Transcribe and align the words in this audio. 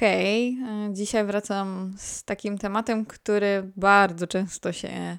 Hej, 0.00 0.48
e, 0.48 0.92
dzisiaj 0.92 1.24
wracam 1.24 1.94
z 1.96 2.24
takim 2.24 2.58
tematem, 2.58 3.06
który 3.06 3.72
bardzo 3.76 4.26
często 4.26 4.72
się 4.72 5.18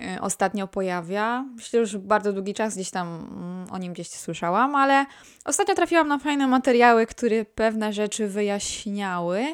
e, 0.00 0.20
ostatnio 0.20 0.68
pojawia. 0.68 1.44
Myślę, 1.54 1.70
że 1.70 1.78
już 1.78 1.96
bardzo 2.06 2.32
długi 2.32 2.54
czas 2.54 2.74
gdzieś 2.74 2.90
tam 2.90 3.08
mm, 3.08 3.66
o 3.70 3.78
nim 3.78 3.92
gdzieś 3.92 4.10
słyszałam, 4.10 4.74
ale 4.74 5.06
ostatnio 5.44 5.74
trafiłam 5.74 6.08
na 6.08 6.18
fajne 6.18 6.46
materiały, 6.46 7.06
które 7.06 7.44
pewne 7.44 7.92
rzeczy 7.92 8.28
wyjaśniały 8.28 9.46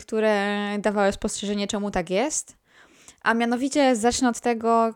które 0.00 0.58
dawały 0.78 1.12
spostrzeżenie, 1.12 1.66
czemu 1.66 1.90
tak 1.90 2.10
jest. 2.10 2.56
A 3.22 3.34
mianowicie 3.34 3.96
zacznę 3.96 4.28
od 4.28 4.40
tego, 4.40 4.94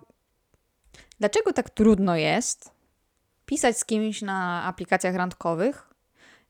dlaczego 1.18 1.52
tak 1.52 1.70
trudno 1.70 2.16
jest 2.16 2.70
pisać 3.46 3.78
z 3.78 3.84
kimś 3.84 4.22
na 4.22 4.64
aplikacjach 4.64 5.14
randkowych, 5.14 5.87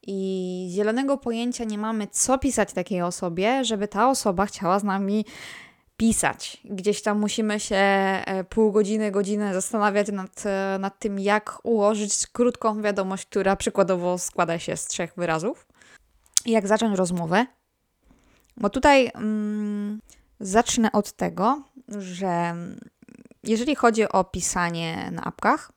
i 0.07 0.69
zielonego 0.73 1.19
pojęcia 1.19 1.65
nie 1.65 1.79
mamy, 1.79 2.07
co 2.07 2.39
pisać 2.39 2.73
takiej 2.73 3.03
osobie, 3.03 3.65
żeby 3.65 3.89
ta 3.89 4.09
osoba 4.09 4.47
chciała 4.47 4.79
z 4.79 4.85
nami 4.85 5.25
pisać. 5.97 6.61
Gdzieś 6.65 7.03
tam 7.03 7.19
musimy 7.19 7.61
się 7.61 7.77
e, 7.77 8.45
pół 8.49 8.73
godziny, 8.73 9.11
godzinę 9.11 9.55
zastanawiać 9.55 10.13
nad, 10.13 10.47
e, 10.47 10.79
nad 10.81 10.99
tym, 10.99 11.19
jak 11.19 11.59
ułożyć 11.63 12.27
krótką 12.27 12.83
wiadomość, 12.83 13.27
która 13.27 13.57
przykładowo 13.57 14.19
składa 14.19 14.59
się 14.59 14.77
z 14.77 14.87
trzech 14.87 15.13
wyrazów. 15.17 15.67
I 16.47 16.51
jak 16.51 16.69
zacząć 16.69 16.99
rozmowę. 16.99 17.47
Bo 18.57 18.71
tutaj 18.71 19.11
mm, 19.15 20.01
zacznę 20.41 20.93
od 20.93 21.13
tego, 21.13 21.63
że 21.89 22.55
jeżeli 23.43 23.75
chodzi 23.75 24.09
o 24.09 24.25
pisanie 24.25 25.11
na 25.13 25.25
apkach, 25.25 25.73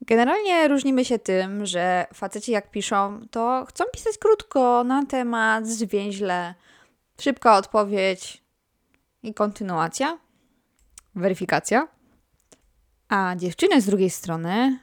Generalnie 0.00 0.68
różnimy 0.68 1.04
się 1.04 1.18
tym, 1.18 1.66
że 1.66 2.06
faceci 2.14 2.52
jak 2.52 2.70
piszą, 2.70 3.20
to 3.30 3.64
chcą 3.68 3.84
pisać 3.92 4.18
krótko, 4.18 4.84
na 4.84 5.06
temat, 5.06 5.68
zwięźle, 5.68 6.54
szybka 7.20 7.56
odpowiedź 7.56 8.42
i 9.22 9.34
kontynuacja, 9.34 10.18
weryfikacja. 11.14 11.88
A 13.08 13.36
dziewczyny 13.36 13.80
z 13.80 13.86
drugiej 13.86 14.10
strony 14.10 14.78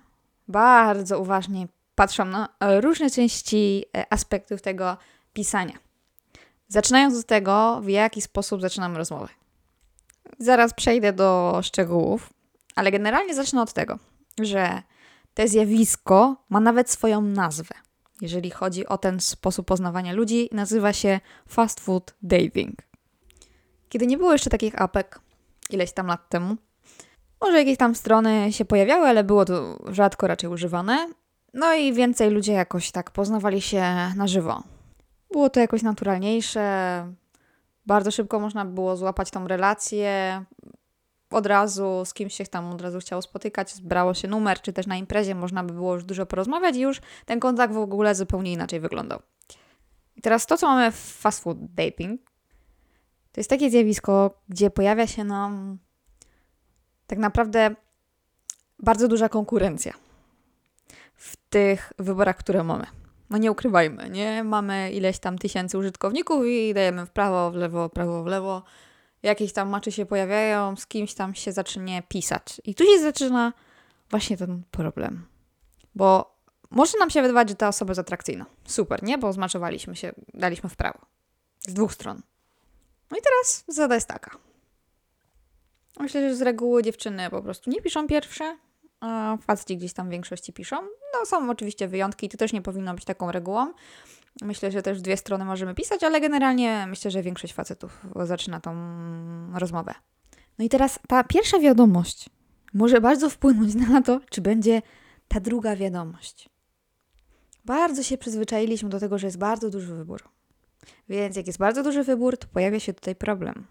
bardzo 0.47 1.19
uważnie 1.19 1.67
patrzą 1.95 2.25
na 2.25 2.49
różne 2.81 3.09
części 3.09 3.85
e, 3.97 4.13
aspektów 4.13 4.61
tego 4.61 4.97
pisania. 5.33 5.73
Zaczynając 6.67 7.19
od 7.19 7.25
tego, 7.25 7.81
w 7.81 7.89
jaki 7.89 8.21
sposób 8.21 8.61
zaczynamy 8.61 8.97
rozmowę. 8.97 9.27
Zaraz 10.39 10.73
przejdę 10.73 11.13
do 11.13 11.59
szczegółów, 11.63 12.33
ale 12.75 12.91
generalnie 12.91 13.35
zacznę 13.35 13.61
od 13.61 13.73
tego, 13.73 13.99
że 14.41 14.81
to 15.33 15.47
zjawisko 15.47 16.35
ma 16.49 16.59
nawet 16.59 16.89
swoją 16.89 17.21
nazwę. 17.21 17.75
Jeżeli 18.21 18.51
chodzi 18.51 18.87
o 18.87 18.97
ten 18.97 19.19
sposób 19.19 19.67
poznawania 19.67 20.13
ludzi, 20.13 20.49
nazywa 20.51 20.93
się 20.93 21.19
fast 21.47 21.79
food 21.79 22.15
dating. 22.21 22.79
Kiedy 23.89 24.07
nie 24.07 24.17
było 24.17 24.31
jeszcze 24.31 24.49
takich 24.49 24.81
apek, 24.81 25.19
ileś 25.69 25.91
tam 25.91 26.07
lat 26.07 26.29
temu, 26.29 26.57
może 27.41 27.57
jakieś 27.57 27.77
tam 27.77 27.95
strony 27.95 28.53
się 28.53 28.65
pojawiały, 28.65 29.07
ale 29.07 29.23
było 29.23 29.45
to 29.45 29.79
rzadko 29.87 30.27
raczej 30.27 30.49
używane. 30.49 31.09
No 31.53 31.73
i 31.73 31.93
więcej 31.93 32.29
ludzie 32.29 32.53
jakoś 32.53 32.91
tak 32.91 33.11
poznawali 33.11 33.61
się 33.61 33.81
na 34.15 34.27
żywo. 34.27 34.63
Było 35.31 35.49
to 35.49 35.59
jakoś 35.59 35.81
naturalniejsze. 35.83 36.61
Bardzo 37.85 38.11
szybko 38.11 38.39
można 38.39 38.65
było 38.65 38.97
złapać 38.97 39.31
tą 39.31 39.47
relację, 39.47 40.43
od 41.35 41.45
razu 41.45 42.03
z 42.05 42.13
kimś 42.13 42.33
się 42.33 42.45
tam 42.45 42.71
od 42.71 42.81
razu 42.81 42.99
chciało 42.99 43.21
spotykać, 43.21 43.73
zbrało 43.73 44.13
się 44.13 44.27
numer, 44.27 44.61
czy 44.61 44.73
też 44.73 44.87
na 44.87 44.97
imprezie 44.97 45.35
można 45.35 45.63
by 45.63 45.73
było 45.73 45.93
już 45.93 46.03
dużo 46.03 46.25
porozmawiać 46.25 46.75
i 46.75 46.81
już 46.81 47.01
ten 47.25 47.39
kontakt 47.39 47.73
w 47.73 47.77
ogóle 47.77 48.15
zupełnie 48.15 48.53
inaczej 48.53 48.79
wyglądał. 48.79 49.19
I 50.15 50.21
teraz 50.21 50.45
to, 50.45 50.57
co 50.57 50.67
mamy 50.67 50.91
w 50.91 50.95
fast 50.95 51.43
food 51.43 51.57
dating, 51.73 52.21
to 53.31 53.39
jest 53.39 53.49
takie 53.49 53.69
zjawisko, 53.69 54.41
gdzie 54.49 54.69
pojawia 54.69 55.07
się 55.07 55.23
nam 55.23 55.77
tak 57.07 57.19
naprawdę 57.19 57.75
bardzo 58.79 59.07
duża 59.07 59.29
konkurencja 59.29 59.93
w 61.15 61.35
tych 61.49 61.93
wyborach, 61.99 62.37
które 62.37 62.63
mamy. 62.63 62.85
No 63.29 63.37
nie 63.37 63.51
ukrywajmy, 63.51 64.09
nie? 64.09 64.43
Mamy 64.43 64.91
ileś 64.91 65.19
tam 65.19 65.37
tysięcy 65.37 65.77
użytkowników 65.77 66.45
i 66.45 66.73
dajemy 66.73 67.05
w 67.05 67.09
prawo, 67.09 67.51
w 67.51 67.55
lewo, 67.55 67.89
prawo, 67.89 68.23
w 68.23 68.25
lewo 68.25 68.63
jakieś 69.25 69.53
tam 69.53 69.69
maczy 69.69 69.91
się 69.91 70.05
pojawiają, 70.05 70.75
z 70.75 70.87
kimś 70.87 71.13
tam 71.13 71.35
się 71.35 71.51
zacznie 71.51 72.03
pisać. 72.07 72.61
I 72.63 72.75
tu 72.75 72.83
się 72.85 72.99
zaczyna 72.99 73.53
właśnie 74.09 74.37
ten 74.37 74.63
problem. 74.71 75.25
Bo 75.95 76.35
może 76.71 76.97
nam 76.99 77.09
się 77.09 77.21
wydawać, 77.21 77.49
że 77.49 77.55
ta 77.55 77.67
osoba 77.67 77.91
jest 77.91 77.99
atrakcyjna. 77.99 78.45
Super, 78.65 79.03
nie? 79.03 79.17
Bo 79.17 79.33
zmaczowaliśmy 79.33 79.95
się, 79.95 80.11
daliśmy 80.33 80.69
w 80.69 80.75
prawo. 80.75 80.99
Z 81.59 81.73
dwóch 81.73 81.93
stron. 81.93 82.21
No 83.11 83.17
i 83.17 83.21
teraz 83.21 83.63
zasada 83.67 83.95
jest 83.95 84.07
taka. 84.07 84.37
Myślę, 85.99 86.29
że 86.29 86.35
z 86.35 86.41
reguły 86.41 86.83
dziewczyny 86.83 87.29
po 87.29 87.41
prostu 87.41 87.69
nie 87.69 87.81
piszą 87.81 88.07
pierwsze, 88.07 88.57
a 89.05 89.37
faceci 89.37 89.77
gdzieś 89.77 89.93
tam 89.93 90.07
w 90.07 90.11
większości 90.11 90.53
piszą. 90.53 90.75
No 91.13 91.25
są 91.25 91.49
oczywiście 91.49 91.87
wyjątki, 91.87 92.29
to 92.29 92.37
też 92.37 92.53
nie 92.53 92.61
powinno 92.61 92.93
być 92.93 93.05
taką 93.05 93.31
regułą. 93.31 93.73
Myślę, 94.41 94.71
że 94.71 94.81
też 94.81 95.01
dwie 95.01 95.17
strony 95.17 95.45
możemy 95.45 95.75
pisać, 95.75 96.03
ale 96.03 96.21
generalnie 96.21 96.85
myślę, 96.89 97.11
że 97.11 97.21
większość 97.21 97.53
facetów 97.53 98.01
zaczyna 98.15 98.59
tą 98.59 98.75
rozmowę. 99.53 99.93
No 100.59 100.65
i 100.65 100.69
teraz 100.69 100.99
ta 101.07 101.23
pierwsza 101.23 101.59
wiadomość 101.59 102.29
może 102.73 103.01
bardzo 103.01 103.29
wpłynąć 103.29 103.75
na 103.75 104.01
to, 104.01 104.19
czy 104.29 104.41
będzie 104.41 104.81
ta 105.27 105.39
druga 105.39 105.75
wiadomość. 105.75 106.49
Bardzo 107.65 108.03
się 108.03 108.17
przyzwyczailiśmy 108.17 108.89
do 108.89 108.99
tego, 108.99 109.17
że 109.17 109.27
jest 109.27 109.37
bardzo 109.37 109.69
duży 109.69 109.95
wybór. 109.95 110.23
Więc 111.09 111.35
jak 111.35 111.47
jest 111.47 111.59
bardzo 111.59 111.83
duży 111.83 112.03
wybór, 112.03 112.37
to 112.37 112.47
pojawia 112.47 112.79
się 112.79 112.93
tutaj 112.93 113.15
problem. 113.15 113.67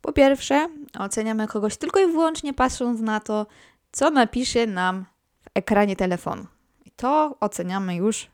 Po 0.00 0.12
pierwsze, 0.12 0.68
oceniamy 0.98 1.46
kogoś 1.46 1.76
tylko 1.76 2.00
i 2.00 2.06
wyłącznie 2.06 2.54
patrząc 2.54 3.00
na 3.00 3.20
to, 3.20 3.46
co 3.96 4.10
napisze 4.10 4.66
nam 4.66 5.04
w 5.40 5.46
ekranie 5.54 5.96
telefonu. 5.96 6.46
I 6.84 6.90
to 6.90 7.36
oceniamy 7.40 7.94
już 7.94 8.30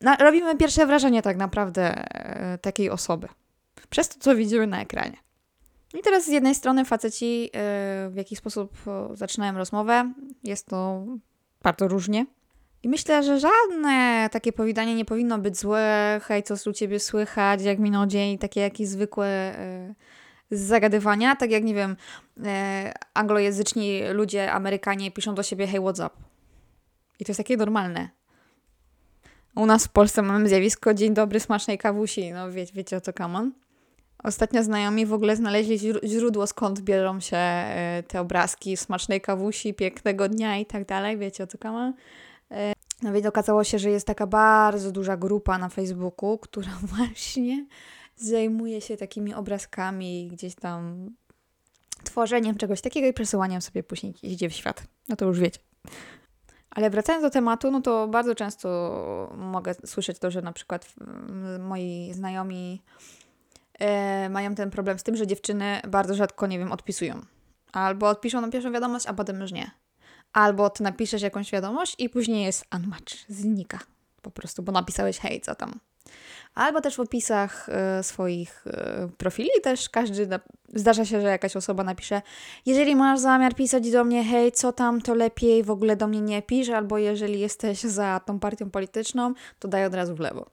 na, 0.00 0.16
robimy 0.16 0.56
pierwsze 0.56 0.86
wrażenie 0.86 1.22
tak 1.22 1.36
naprawdę 1.36 1.94
e, 1.94 2.58
takiej 2.58 2.90
osoby. 2.90 3.28
Przez 3.90 4.08
to, 4.08 4.20
co 4.20 4.36
widzimy 4.36 4.66
na 4.66 4.80
ekranie. 4.80 5.16
I 5.94 6.02
teraz 6.02 6.24
z 6.24 6.28
jednej 6.28 6.54
strony 6.54 6.84
faceci 6.84 7.44
e, 7.46 7.50
w 8.10 8.14
jaki 8.16 8.36
sposób 8.36 8.76
zaczynają 9.14 9.58
rozmowę. 9.58 10.12
Jest 10.42 10.66
to 10.66 11.04
bardzo 11.62 11.88
różnie. 11.88 12.26
I 12.82 12.88
myślę, 12.88 13.22
że 13.22 13.40
żadne 13.40 14.28
takie 14.32 14.52
powiadanie 14.52 14.94
nie 14.94 15.04
powinno 15.04 15.38
być 15.38 15.58
złe. 15.58 16.20
Hej, 16.24 16.42
co 16.42 16.70
u 16.70 16.72
ciebie 16.72 17.00
słychać, 17.00 17.62
jak 17.62 17.78
minął 17.78 18.06
dzień, 18.06 18.38
takie 18.38 18.60
jakieś 18.60 18.88
zwykłe 18.88 19.26
e, 19.26 19.94
zagadywania. 20.50 21.36
Tak 21.36 21.50
jak, 21.50 21.64
nie 21.64 21.74
wiem, 21.74 21.96
e, 22.44 22.92
anglojęzyczni 23.14 24.00
ludzie, 24.12 24.52
Amerykanie 24.52 25.10
piszą 25.10 25.34
do 25.34 25.42
siebie 25.42 25.66
hey, 25.66 25.80
what's 25.80 26.06
up. 26.06 26.16
I 27.20 27.24
to 27.24 27.30
jest 27.30 27.38
takie 27.38 27.56
normalne. 27.56 28.08
U 29.56 29.66
nas 29.66 29.84
w 29.84 29.88
Polsce 29.88 30.22
mamy 30.22 30.48
zjawisko 30.48 30.94
dzień 30.94 31.14
dobry, 31.14 31.40
smacznej 31.40 31.78
kawusi. 31.78 32.32
No 32.32 32.52
wie, 32.52 32.66
wiecie 32.74 32.96
o 32.96 33.00
co 33.00 33.12
kaman. 33.12 33.52
Ostatnio 34.24 34.62
znajomi 34.62 35.06
w 35.06 35.12
ogóle 35.12 35.36
znaleźli 35.36 35.78
źródło, 36.04 36.46
skąd 36.46 36.80
bierą 36.80 37.20
się 37.20 37.36
e, 37.36 38.02
te 38.08 38.20
obrazki 38.20 38.76
smacznej 38.76 39.20
kawusi, 39.20 39.74
pięknego 39.74 40.28
dnia 40.28 40.56
i 40.56 40.66
tak 40.66 40.86
dalej. 40.86 41.18
Wiecie 41.18 41.44
o 41.44 41.46
co 41.46 41.58
kaman. 41.58 41.94
E, 42.50 42.72
no 43.02 43.12
więc 43.12 43.26
okazało 43.26 43.64
się, 43.64 43.78
że 43.78 43.90
jest 43.90 44.06
taka 44.06 44.26
bardzo 44.26 44.92
duża 44.92 45.16
grupa 45.16 45.58
na 45.58 45.68
Facebooku, 45.68 46.38
która 46.38 46.70
właśnie 46.96 47.66
zajmuje 48.16 48.80
się 48.80 48.96
takimi 48.96 49.34
obrazkami 49.34 50.28
gdzieś 50.32 50.54
tam 50.54 51.10
tworzeniem 52.04 52.56
czegoś 52.56 52.80
takiego 52.80 53.06
i 53.06 53.12
przesyłaniem 53.12 53.62
sobie 53.62 53.82
później 53.82 54.14
idzie 54.22 54.48
w 54.48 54.52
świat. 54.52 54.82
No 55.08 55.16
to 55.16 55.24
już 55.24 55.40
wiecie. 55.40 55.60
Ale 56.70 56.90
wracając 56.90 57.22
do 57.22 57.30
tematu, 57.30 57.70
no 57.70 57.80
to 57.80 58.08
bardzo 58.08 58.34
często 58.34 58.68
mogę 59.36 59.74
słyszeć 59.86 60.18
to, 60.18 60.30
że 60.30 60.42
na 60.42 60.52
przykład 60.52 60.94
moi 61.58 62.10
znajomi 62.14 62.82
e, 63.78 64.28
mają 64.28 64.54
ten 64.54 64.70
problem 64.70 64.98
z 64.98 65.02
tym, 65.02 65.16
że 65.16 65.26
dziewczyny 65.26 65.80
bardzo 65.88 66.14
rzadko, 66.14 66.46
nie 66.46 66.58
wiem, 66.58 66.72
odpisują. 66.72 67.20
Albo 67.72 68.08
odpiszą 68.08 68.40
na 68.40 68.50
pierwszą 68.50 68.72
wiadomość, 68.72 69.06
a 69.06 69.14
potem 69.14 69.40
już 69.40 69.52
nie. 69.52 69.70
Albo 70.32 70.70
ty 70.70 70.82
napiszesz 70.82 71.22
jakąś 71.22 71.52
wiadomość 71.52 71.94
i 71.98 72.08
później 72.08 72.44
jest 72.44 72.64
unmatch, 72.74 73.14
znika 73.28 73.78
po 74.22 74.30
prostu, 74.30 74.62
bo 74.62 74.72
napisałeś 74.72 75.18
hej, 75.18 75.40
co 75.40 75.54
tam 75.54 75.80
albo 76.54 76.80
też 76.80 76.96
w 76.96 77.00
opisach 77.00 77.68
e, 77.68 78.02
swoich 78.02 78.64
e, 78.66 79.08
profili 79.18 79.50
też 79.62 79.88
każdy, 79.88 80.28
zdarza 80.74 81.04
się, 81.04 81.20
że 81.20 81.28
jakaś 81.28 81.56
osoba 81.56 81.84
napisze 81.84 82.22
jeżeli 82.66 82.96
masz 82.96 83.20
zamiar 83.20 83.54
pisać 83.54 83.90
do 83.90 84.04
mnie, 84.04 84.24
hej, 84.24 84.52
co 84.52 84.72
tam, 84.72 85.00
to 85.00 85.14
lepiej 85.14 85.62
w 85.62 85.70
ogóle 85.70 85.96
do 85.96 86.06
mnie 86.06 86.20
nie 86.20 86.42
pisz, 86.42 86.68
albo 86.68 86.98
jeżeli 86.98 87.40
jesteś 87.40 87.80
za 87.80 88.20
tą 88.20 88.40
partią 88.40 88.70
polityczną, 88.70 89.34
to 89.58 89.68
daj 89.68 89.86
od 89.86 89.94
razu 89.94 90.14
w 90.14 90.20
lewo. 90.20 90.50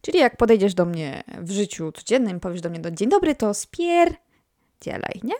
Czyli 0.00 0.18
jak 0.18 0.36
podejdziesz 0.36 0.74
do 0.74 0.84
mnie 0.84 1.22
w 1.38 1.50
życiu 1.50 1.92
codziennym, 1.92 2.40
powiesz 2.40 2.60
do 2.60 2.70
mnie 2.70 2.80
do 2.80 2.90
dzień 2.90 3.08
dobry, 3.08 3.34
to 3.34 3.54
spier 3.54 4.14
dzielaj, 4.80 5.20
nie? 5.22 5.34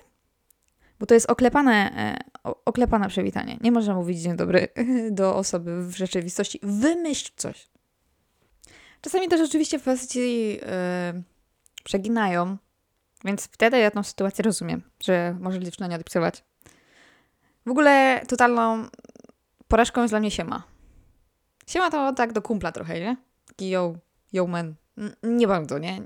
Bo 1.00 1.06
to 1.06 1.14
jest 1.14 1.31
oklepane, 1.31 1.93
e, 2.44 2.52
oklepane 2.64 3.08
przywitanie. 3.08 3.58
Nie 3.61 3.73
można 3.73 3.94
mówić 3.94 4.19
dzień 4.19 4.37
dobry 4.37 4.69
do 5.11 5.37
osoby 5.37 5.87
w 5.87 5.96
rzeczywistości. 5.96 6.61
Wymyśl 6.62 7.31
coś. 7.37 7.72
Czasami 9.03 9.29
też 9.29 9.41
oczywiście 9.41 9.79
faceci 9.79 10.49
yy, 10.49 11.23
przeginają, 11.85 12.57
więc 13.25 13.45
wtedy 13.45 13.79
ja 13.79 13.91
tą 13.91 14.03
sytuację 14.03 14.43
rozumiem, 14.43 14.83
że 15.01 15.37
może 15.41 15.61
dziewczyna 15.61 15.87
nie 15.87 15.97
odpisywać. 15.97 16.45
W 17.67 17.71
ogóle 17.71 18.23
totalną 18.29 18.87
porażką 19.69 20.03
jest 20.03 20.13
dla 20.13 20.21
mnie 20.21 20.31
siema. 20.31 20.63
Siema 21.67 21.91
to 21.91 22.13
tak 22.13 22.33
do 22.33 22.43
kumpla 22.43 22.73
trochę, 22.73 23.01
nie? 23.01 23.17
Taki 23.47 23.71
yo, 23.71 23.95
yo 24.33 24.47
man. 24.47 24.75
Nie 25.23 25.47
bardzo, 25.47 25.79
nie? 25.79 26.03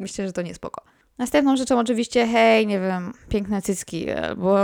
Myślę, 0.00 0.26
że 0.26 0.32
to 0.32 0.42
nie 0.42 0.54
spoko. 0.54 0.82
Następną 1.18 1.56
rzeczą 1.56 1.78
oczywiście, 1.78 2.26
hej, 2.26 2.66
nie 2.66 2.80
wiem, 2.80 3.12
piękne 3.28 3.62
cycki, 3.62 4.10
albo 4.10 4.58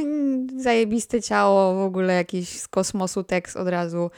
zajebiste 0.56 1.22
ciało, 1.22 1.74
w 1.74 1.86
ogóle 1.86 2.14
jakiś 2.14 2.60
z 2.60 2.68
kosmosu 2.68 3.24
tekst 3.24 3.56
od 3.56 3.68
razu, 3.68 4.10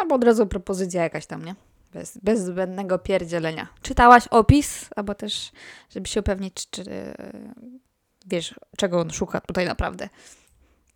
albo 0.00 0.14
od 0.14 0.24
razu 0.24 0.46
propozycja 0.46 1.02
jakaś 1.02 1.26
tam, 1.26 1.44
nie? 1.44 1.54
Bez, 1.94 2.18
bez 2.18 2.40
zbędnego 2.40 2.98
pierdzielenia. 2.98 3.68
Czytałaś 3.82 4.28
opis, 4.28 4.90
albo 4.96 5.14
też, 5.14 5.52
żeby 5.90 6.08
się 6.08 6.20
upewnić, 6.20 6.54
czy, 6.54 6.84
czy 6.84 7.14
wiesz, 8.26 8.54
czego 8.76 9.00
on 9.00 9.10
szuka 9.10 9.40
tutaj 9.40 9.66
naprawdę. 9.66 10.08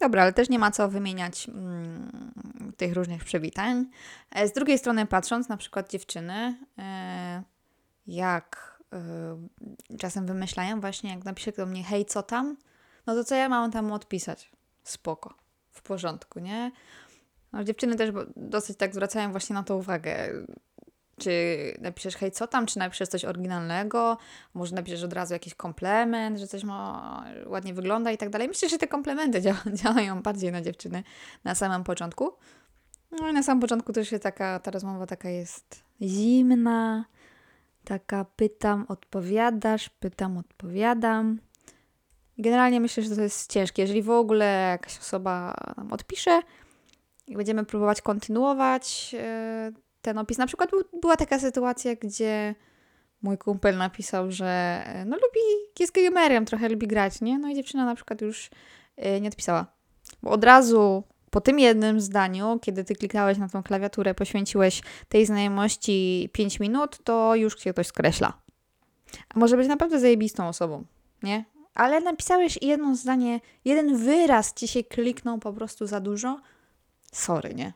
Dobra, 0.01 0.23
ale 0.23 0.33
też 0.33 0.49
nie 0.49 0.59
ma 0.59 0.71
co 0.71 0.89
wymieniać 0.89 1.49
mm, 1.49 2.73
tych 2.77 2.95
różnych 2.95 3.25
przywitań. 3.25 3.87
E, 4.31 4.49
z 4.49 4.53
drugiej 4.53 4.79
strony, 4.79 5.07
patrząc 5.07 5.49
na 5.49 5.57
przykład 5.57 5.91
dziewczyny, 5.91 6.59
e, 6.79 7.43
jak 8.07 8.79
e, 8.93 9.99
czasem 9.99 10.27
wymyślają, 10.27 10.81
właśnie 10.81 11.11
jak 11.11 11.25
napisze 11.25 11.53
do 11.53 11.67
mnie, 11.67 11.85
hej, 11.85 12.07
co 12.07 12.23
tam? 12.23 12.57
No 13.07 13.15
to 13.15 13.25
co 13.25 13.35
ja 13.35 13.49
mam 13.49 13.71
tam 13.71 13.93
odpisać? 13.93 14.51
Spoko, 14.85 15.35
w 15.71 15.83
porządku, 15.83 16.39
nie? 16.39 16.73
No, 17.53 17.65
dziewczyny 17.65 17.97
też 17.97 18.11
dosyć 18.37 18.79
tak 18.79 18.95
zwracają 18.95 19.31
właśnie 19.31 19.55
na 19.55 19.63
to 19.63 19.77
uwagę 19.77 20.33
czy 21.19 21.33
napiszesz 21.81 22.17
hej, 22.17 22.33
co 22.33 22.47
tam, 22.47 22.67
czy 22.67 22.79
napiszesz 22.79 23.09
coś 23.09 23.25
oryginalnego, 23.25 24.19
może 24.55 24.75
napiszesz 24.75 25.03
od 25.03 25.13
razu 25.13 25.33
jakiś 25.33 25.55
komplement, 25.55 26.39
że 26.39 26.47
coś 26.47 26.65
ma, 26.65 27.25
ładnie 27.47 27.75
wygląda 27.75 28.13
i 28.13 28.19
tak 28.19 28.31
dalej. 28.31 28.49
Myślę, 28.49 28.69
że 28.69 28.79
te 28.79 28.87
komplementy 28.87 29.41
dzia 29.43 29.57
działają 29.73 30.23
bardziej 30.23 30.53
na 30.53 30.63
dziewczyny 30.63 31.03
na 31.45 31.55
samym 31.55 31.85
początku. 31.85 32.33
No 33.11 33.29
i 33.31 33.33
na 33.33 33.43
samym 33.43 33.61
początku 33.61 33.93
też 33.93 34.13
jest 34.13 34.23
taka, 34.23 34.59
ta 34.59 34.71
rozmowa 34.71 35.07
taka 35.07 35.29
jest 35.29 35.83
zimna, 36.03 37.05
taka 37.85 38.25
pytam, 38.37 38.87
odpowiadasz, 38.89 39.89
pytam, 39.89 40.39
odpowiadam. 40.39 41.39
Generalnie 42.39 42.81
myślę, 42.81 43.03
że 43.03 43.17
to 43.17 43.23
jest 43.23 43.53
ciężkie. 43.53 43.83
Jeżeli 43.83 44.03
w 44.03 44.11
ogóle 44.11 44.69
jakaś 44.71 44.99
osoba 44.99 45.55
nam 45.77 45.93
odpisze 45.93 46.41
i 47.27 47.37
będziemy 47.37 47.65
próbować 47.65 48.03
kontynuować, 48.03 49.13
yy, 49.13 49.88
ten 50.03 50.19
opis. 50.19 50.39
Na 50.39 50.47
przykład 50.47 50.71
był, 50.71 50.83
była 51.01 51.17
taka 51.17 51.39
sytuacja, 51.39 51.97
gdzie 51.97 52.55
mój 53.23 53.39
kumpel 53.39 53.77
napisał, 53.77 54.33
że 54.33 54.83
e, 54.87 55.05
no 55.05 55.17
lubi, 55.17 55.41
jest 55.79 55.95
gamerem, 55.95 56.45
trochę 56.45 56.69
lubi 56.69 56.87
grać, 56.87 57.21
nie? 57.21 57.39
No 57.39 57.49
i 57.49 57.55
dziewczyna 57.55 57.85
na 57.85 57.95
przykład 57.95 58.21
już 58.21 58.51
yy, 58.97 59.21
nie 59.21 59.29
odpisała. 59.29 59.67
Bo 60.23 60.31
od 60.31 60.45
razu 60.45 61.05
po 61.31 61.41
tym 61.41 61.59
jednym 61.59 62.01
zdaniu, 62.01 62.59
kiedy 62.63 62.85
ty 62.85 62.95
klikałeś 62.95 63.39
na 63.39 63.49
tą 63.49 63.63
klawiaturę, 63.63 64.15
poświęciłeś 64.15 64.83
tej 65.09 65.27
znajomości 65.27 66.31
5 66.33 66.61
minut, 66.61 66.99
to 67.05 67.35
już 67.35 67.59
się 67.59 67.73
ktoś 67.73 67.87
skreśla. 67.87 68.33
A 69.35 69.39
może 69.39 69.57
być 69.57 69.69
naprawdę 69.69 70.01
zajebistą 70.01 70.49
osobą, 70.49 70.85
nie? 71.23 71.45
Ale 71.75 72.01
napisałeś 72.01 72.59
jedno 72.63 72.97
zdanie, 72.97 73.41
jeden 73.65 73.97
wyraz 73.97 74.55
ci 74.55 74.69
się 74.69 74.85
kliknął 74.85 75.39
po 75.39 75.53
prostu 75.53 75.87
za 75.87 76.01
dużo. 76.01 76.41
Sorry, 77.13 77.55
nie? 77.55 77.73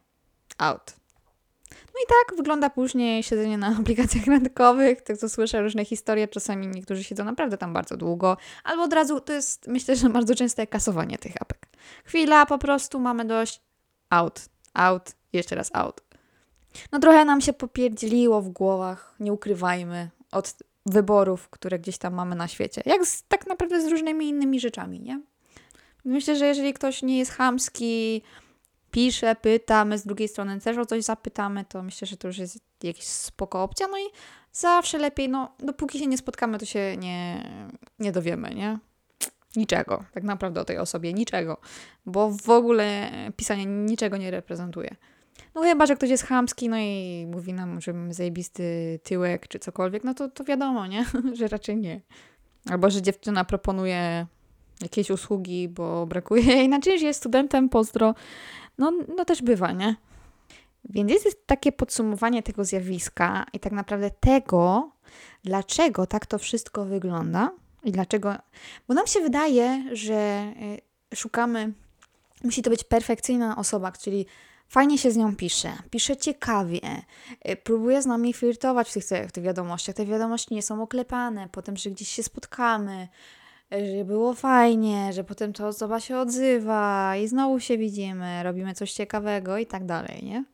Out. 0.58 1.01
No 1.94 2.00
i 2.04 2.06
tak 2.08 2.36
wygląda 2.36 2.70
później 2.70 3.22
siedzenie 3.22 3.58
na 3.58 3.66
aplikacjach 3.78 4.26
randkowych. 4.26 5.02
Tak 5.02 5.16
co 5.16 5.28
słyszę 5.28 5.62
różne 5.62 5.84
historie, 5.84 6.28
czasami 6.28 6.66
niektórzy 6.66 7.04
siedzą 7.04 7.24
naprawdę 7.24 7.58
tam 7.58 7.72
bardzo 7.72 7.96
długo, 7.96 8.36
albo 8.64 8.82
od 8.82 8.92
razu 8.92 9.20
to 9.20 9.32
jest 9.32 9.66
myślę, 9.66 9.96
że 9.96 10.10
bardzo 10.10 10.34
częste 10.34 10.66
kasowanie 10.66 11.19
tych 11.19 11.32
apek. 11.42 11.69
Chwila, 12.04 12.46
po 12.46 12.58
prostu 12.58 13.00
mamy 13.00 13.24
dość. 13.24 13.60
Out, 14.10 14.48
out, 14.74 15.12
jeszcze 15.32 15.54
raz 15.54 15.70
out. 15.74 16.00
No 16.92 16.98
trochę 16.98 17.24
nam 17.24 17.40
się 17.40 17.52
popierdzieliło 17.52 18.42
w 18.42 18.48
głowach, 18.48 19.14
nie 19.20 19.32
ukrywajmy, 19.32 20.10
od 20.32 20.54
wyborów, 20.86 21.48
które 21.48 21.78
gdzieś 21.78 21.98
tam 21.98 22.14
mamy 22.14 22.36
na 22.36 22.48
świecie. 22.48 22.82
Jak 22.86 23.06
z, 23.06 23.22
tak 23.28 23.46
naprawdę 23.46 23.82
z 23.82 23.86
różnymi 23.86 24.28
innymi 24.28 24.60
rzeczami, 24.60 25.00
nie? 25.00 25.20
Myślę, 26.04 26.36
że 26.36 26.46
jeżeli 26.46 26.72
ktoś 26.74 27.02
nie 27.02 27.19
jest 27.19 27.32
chamski, 27.32 28.22
pisze, 28.93 29.37
pyta, 29.37 29.85
my 29.85 29.99
z 29.99 30.06
drugiej 30.06 30.29
strony 30.29 30.61
też 30.61 30.79
o 30.79 30.87
coś 30.87 31.05
zapytamy, 31.05 31.65
to 31.65 31.83
myślę, 31.83 32.06
że 32.06 32.17
to 32.17 32.29
już 32.29 32.39
jest 32.39 32.59
jakiś 32.83 33.05
spoko 33.05 33.62
opcja. 33.62 33.89
No 33.89 33.99
i 33.99 34.03
zawsze 34.53 34.99
lepiej, 34.99 35.29
no 35.29 35.55
dopóki 35.59 35.99
się 35.99 36.06
nie 36.06 36.19
spotkamy, 36.19 36.59
to 36.59 36.67
się 36.67 36.97
nie, 36.97 37.49
nie 37.99 38.12
dowiemy, 38.12 38.55
nie? 38.55 38.79
Niczego, 39.56 40.05
tak 40.12 40.25
naprawdę 40.25 40.61
o 40.61 40.65
tej 40.65 40.79
osobie, 40.79 41.12
niczego, 41.12 41.56
bo 42.06 42.31
w 42.31 42.50
ogóle 42.50 43.11
pisanie 43.37 43.67
niczego 43.67 44.17
nie 44.17 44.31
reprezentuje. 44.31 44.97
No 45.55 45.62
chyba, 45.62 45.87
że 45.87 45.97
ktoś 45.97 46.11
jest 46.11 46.25
chamski, 46.25 46.69
no 46.69 46.77
i 46.79 47.27
mówi 47.31 47.53
nam, 47.53 47.81
że 47.81 47.93
mamy 47.93 48.15
zajebisty 48.15 48.99
tyłek 49.03 49.49
czy 49.49 49.59
cokolwiek, 49.59 50.05
no 50.05 50.15
to, 50.15 50.29
to 50.29 50.44
wiadomo, 50.44 50.87
nie? 50.87 51.05
że 51.39 51.49
raczej 51.49 51.77
nie. 51.77 52.00
Albo, 52.71 52.91
że 52.91 53.03
dziewczyna 53.03 53.44
proponuje 53.44 54.27
jakieś 54.83 55.11
usługi, 55.11 55.69
bo 55.69 56.06
brakuje 56.06 56.43
jej 56.43 56.69
na 56.69 56.81
czymś, 56.81 57.03
jest 57.03 57.21
studentem, 57.21 57.69
pozdro, 57.69 58.15
no, 58.78 58.92
no 59.16 59.24
też 59.24 59.42
bywa, 59.42 59.72
nie? 59.72 59.96
Więc 60.84 61.24
jest 61.24 61.46
takie 61.46 61.72
podsumowanie 61.72 62.42
tego 62.42 62.64
zjawiska 62.64 63.46
i 63.52 63.60
tak 63.60 63.72
naprawdę 63.72 64.10
tego, 64.10 64.92
dlaczego 65.44 66.06
tak 66.06 66.26
to 66.26 66.38
wszystko 66.38 66.84
wygląda 66.84 67.50
i 67.84 67.92
dlaczego. 67.92 68.34
Bo 68.88 68.94
nam 68.94 69.06
się 69.06 69.20
wydaje, 69.20 69.84
że 69.96 70.52
y, 71.12 71.16
szukamy, 71.16 71.72
musi 72.44 72.62
to 72.62 72.70
być 72.70 72.84
perfekcyjna 72.84 73.56
osoba, 73.56 73.92
czyli 73.92 74.26
fajnie 74.69 74.98
się 74.98 75.10
z 75.10 75.16
nią 75.16 75.36
pisze, 75.36 75.72
pisze 75.90 76.16
ciekawie, 76.16 76.80
y, 77.48 77.56
próbuje 77.56 78.02
z 78.02 78.06
nami 78.06 78.32
flirtować 78.32 78.90
w 78.90 78.92
tych, 78.92 79.04
w 79.28 79.32
tych 79.32 79.44
wiadomościach. 79.44 79.94
Te 79.94 80.06
wiadomości 80.06 80.54
nie 80.54 80.62
są 80.62 80.82
oklepane, 80.82 81.48
potem, 81.52 81.76
że 81.76 81.90
gdzieś 81.90 82.08
się 82.08 82.22
spotkamy, 82.22 83.08
że 83.72 84.04
było 84.04 84.34
fajnie, 84.34 85.12
że 85.12 85.24
potem 85.24 85.52
ta 85.52 85.69
osoba 85.69 86.00
się 86.00 86.19
odzywa 86.19 87.16
i 87.16 87.28
znowu 87.28 87.60
się 87.60 87.78
widzimy, 87.78 88.42
robimy 88.42 88.74
coś 88.74 88.92
ciekawego 88.92 89.58
i 89.58 89.66
tak 89.66 89.86
dalej, 89.86 90.24
nie? 90.24 90.44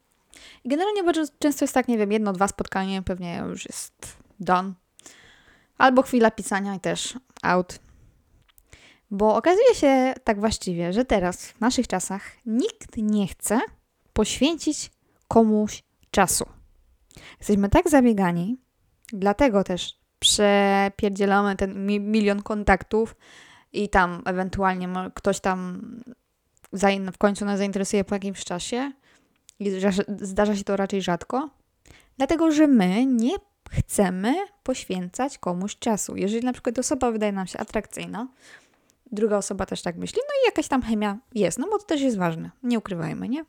Generalnie 0.64 1.02
bardzo 1.02 1.32
często 1.38 1.64
jest 1.64 1.74
tak, 1.74 1.88
nie 1.88 1.98
wiem, 1.98 2.12
jedno, 2.12 2.32
dwa 2.32 2.48
spotkania 2.48 3.02
pewnie 3.02 3.42
już 3.48 3.66
jest 3.66 4.16
done. 4.40 4.72
Albo 5.78 6.02
chwila 6.02 6.30
pisania 6.30 6.74
i 6.74 6.80
też 6.80 7.18
out. 7.42 7.78
Bo 9.10 9.36
okazuje 9.36 9.74
się 9.74 10.14
tak 10.24 10.40
właściwie, 10.40 10.92
że 10.92 11.04
teraz, 11.04 11.46
w 11.46 11.60
naszych 11.60 11.88
czasach, 11.88 12.22
nikt 12.46 12.96
nie 12.96 13.26
chce 13.26 13.60
poświęcić 14.12 14.90
komuś 15.28 15.82
czasu. 16.10 16.44
Jesteśmy 17.38 17.68
tak 17.68 17.88
zabiegani, 17.88 18.58
dlatego 19.12 19.64
też 19.64 19.98
przepierdzielamy 20.18 21.56
ten 21.56 21.86
milion 21.86 22.42
kontaktów 22.42 23.16
i 23.72 23.88
tam 23.88 24.22
ewentualnie 24.24 24.88
ktoś 25.14 25.40
tam 25.40 25.82
w 27.12 27.18
końcu 27.18 27.44
nas 27.44 27.58
zainteresuje 27.58 28.04
po 28.04 28.14
jakimś 28.14 28.44
czasie 28.44 28.92
i 29.58 29.70
zdarza 30.20 30.56
się 30.56 30.64
to 30.64 30.76
raczej 30.76 31.02
rzadko, 31.02 31.50
dlatego 32.16 32.50
że 32.50 32.66
my 32.66 33.06
nie 33.06 33.36
chcemy 33.70 34.34
poświęcać 34.62 35.38
komuś 35.38 35.76
czasu. 35.76 36.16
Jeżeli 36.16 36.44
na 36.44 36.52
przykład 36.52 36.78
osoba 36.78 37.10
wydaje 37.10 37.32
nam 37.32 37.46
się 37.46 37.58
atrakcyjna, 37.58 38.28
druga 39.12 39.36
osoba 39.36 39.66
też 39.66 39.82
tak 39.82 39.96
myśli, 39.96 40.18
no 40.28 40.34
i 40.42 40.46
jakaś 40.46 40.68
tam 40.68 40.82
chemia 40.82 41.18
jest, 41.34 41.58
no 41.58 41.66
bo 41.70 41.78
to 41.78 41.84
też 41.84 42.00
jest 42.00 42.18
ważne, 42.18 42.50
nie 42.62 42.78
ukrywajmy, 42.78 43.28
nie? 43.28 43.44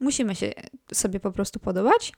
Musimy 0.00 0.34
się 0.34 0.52
sobie 0.94 1.20
po 1.20 1.32
prostu 1.32 1.58
podobać 1.58 2.12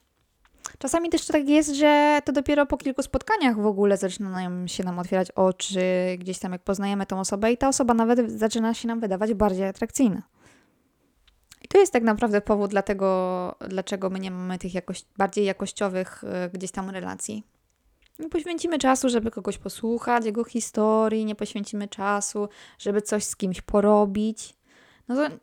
Czasami 0.78 1.11
też 1.11 1.26
tak 1.26 1.49
jest, 1.49 1.71
że 1.75 2.21
to 2.25 2.33
dopiero 2.33 2.66
po 2.66 2.76
kilku 2.76 3.02
spotkaniach 3.02 3.61
w 3.61 3.66
ogóle 3.66 3.97
zaczynają 3.97 4.66
się 4.66 4.85
nam 4.85 4.99
otwierać 4.99 5.31
oczy, 5.31 5.81
gdzieś 6.19 6.38
tam 6.38 6.52
jak 6.52 6.62
poznajemy 6.62 7.07
tą 7.07 7.21
osobę 7.21 7.52
i 7.52 7.57
ta 7.57 7.69
osoba 7.69 7.95
nawet 7.95 8.33
zaczyna 8.33 8.75
się 8.75 8.88
nam 8.88 9.00
wydawać 9.00 9.35
bardziej 9.35 9.64
atrakcyjna. 9.64 10.23
I 11.62 11.69
to 11.69 11.78
jest 11.78 11.92
tak 11.92 12.02
naprawdę 12.02 12.40
powód 12.40 12.71
dlatego, 12.71 13.54
dlaczego 13.69 14.11
my 14.11 14.21
nie 14.21 14.31
mamy 14.31 14.59
tych 14.59 14.75
jakoś, 14.75 15.04
bardziej 15.16 15.45
jakościowych 15.45 16.25
y, 16.25 16.50
gdzieś 16.50 16.71
tam 16.71 16.90
relacji. 16.90 17.45
Nie 18.19 18.28
poświęcimy 18.28 18.78
czasu, 18.78 19.09
żeby 19.09 19.31
kogoś 19.31 19.59
posłuchać, 19.59 20.25
jego 20.25 20.45
historii, 20.45 21.25
nie 21.25 21.35
poświęcimy 21.35 21.88
czasu, 21.88 22.49
żeby 22.78 23.02
coś 23.02 23.25
z 23.25 23.37
kimś 23.37 23.61
porobić. 23.61 24.54
No 25.09 25.14
to 25.14 25.35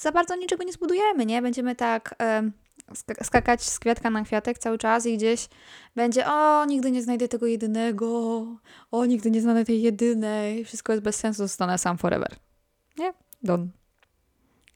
za 0.00 0.12
bardzo 0.12 0.36
niczego 0.36 0.64
nie 0.64 0.72
zbudujemy, 0.72 1.26
nie? 1.26 1.42
Będziemy 1.42 1.76
tak... 1.76 2.14
skakać 3.22 3.62
z 3.62 3.78
kwiatka 3.78 4.10
na 4.10 4.24
kwiatek 4.24 4.58
cały 4.58 4.78
czas 4.78 5.06
i 5.06 5.16
gdzieś 5.16 5.48
będzie 5.96 6.26
o, 6.26 6.64
nigdy 6.64 6.90
nie 6.90 7.02
znajdę 7.02 7.28
tego 7.28 7.46
jedynego, 7.46 8.46
o, 8.90 9.04
nigdy 9.06 9.30
nie 9.30 9.40
znajdę 9.40 9.64
tej 9.64 9.82
jedynej, 9.82 10.64
wszystko 10.64 10.92
jest 10.92 11.04
bez 11.04 11.16
sensu, 11.16 11.42
zostanę 11.42 11.78
sam 11.78 11.98
forever. 11.98 12.36
Nie? 12.98 13.12
Don. 13.42 13.70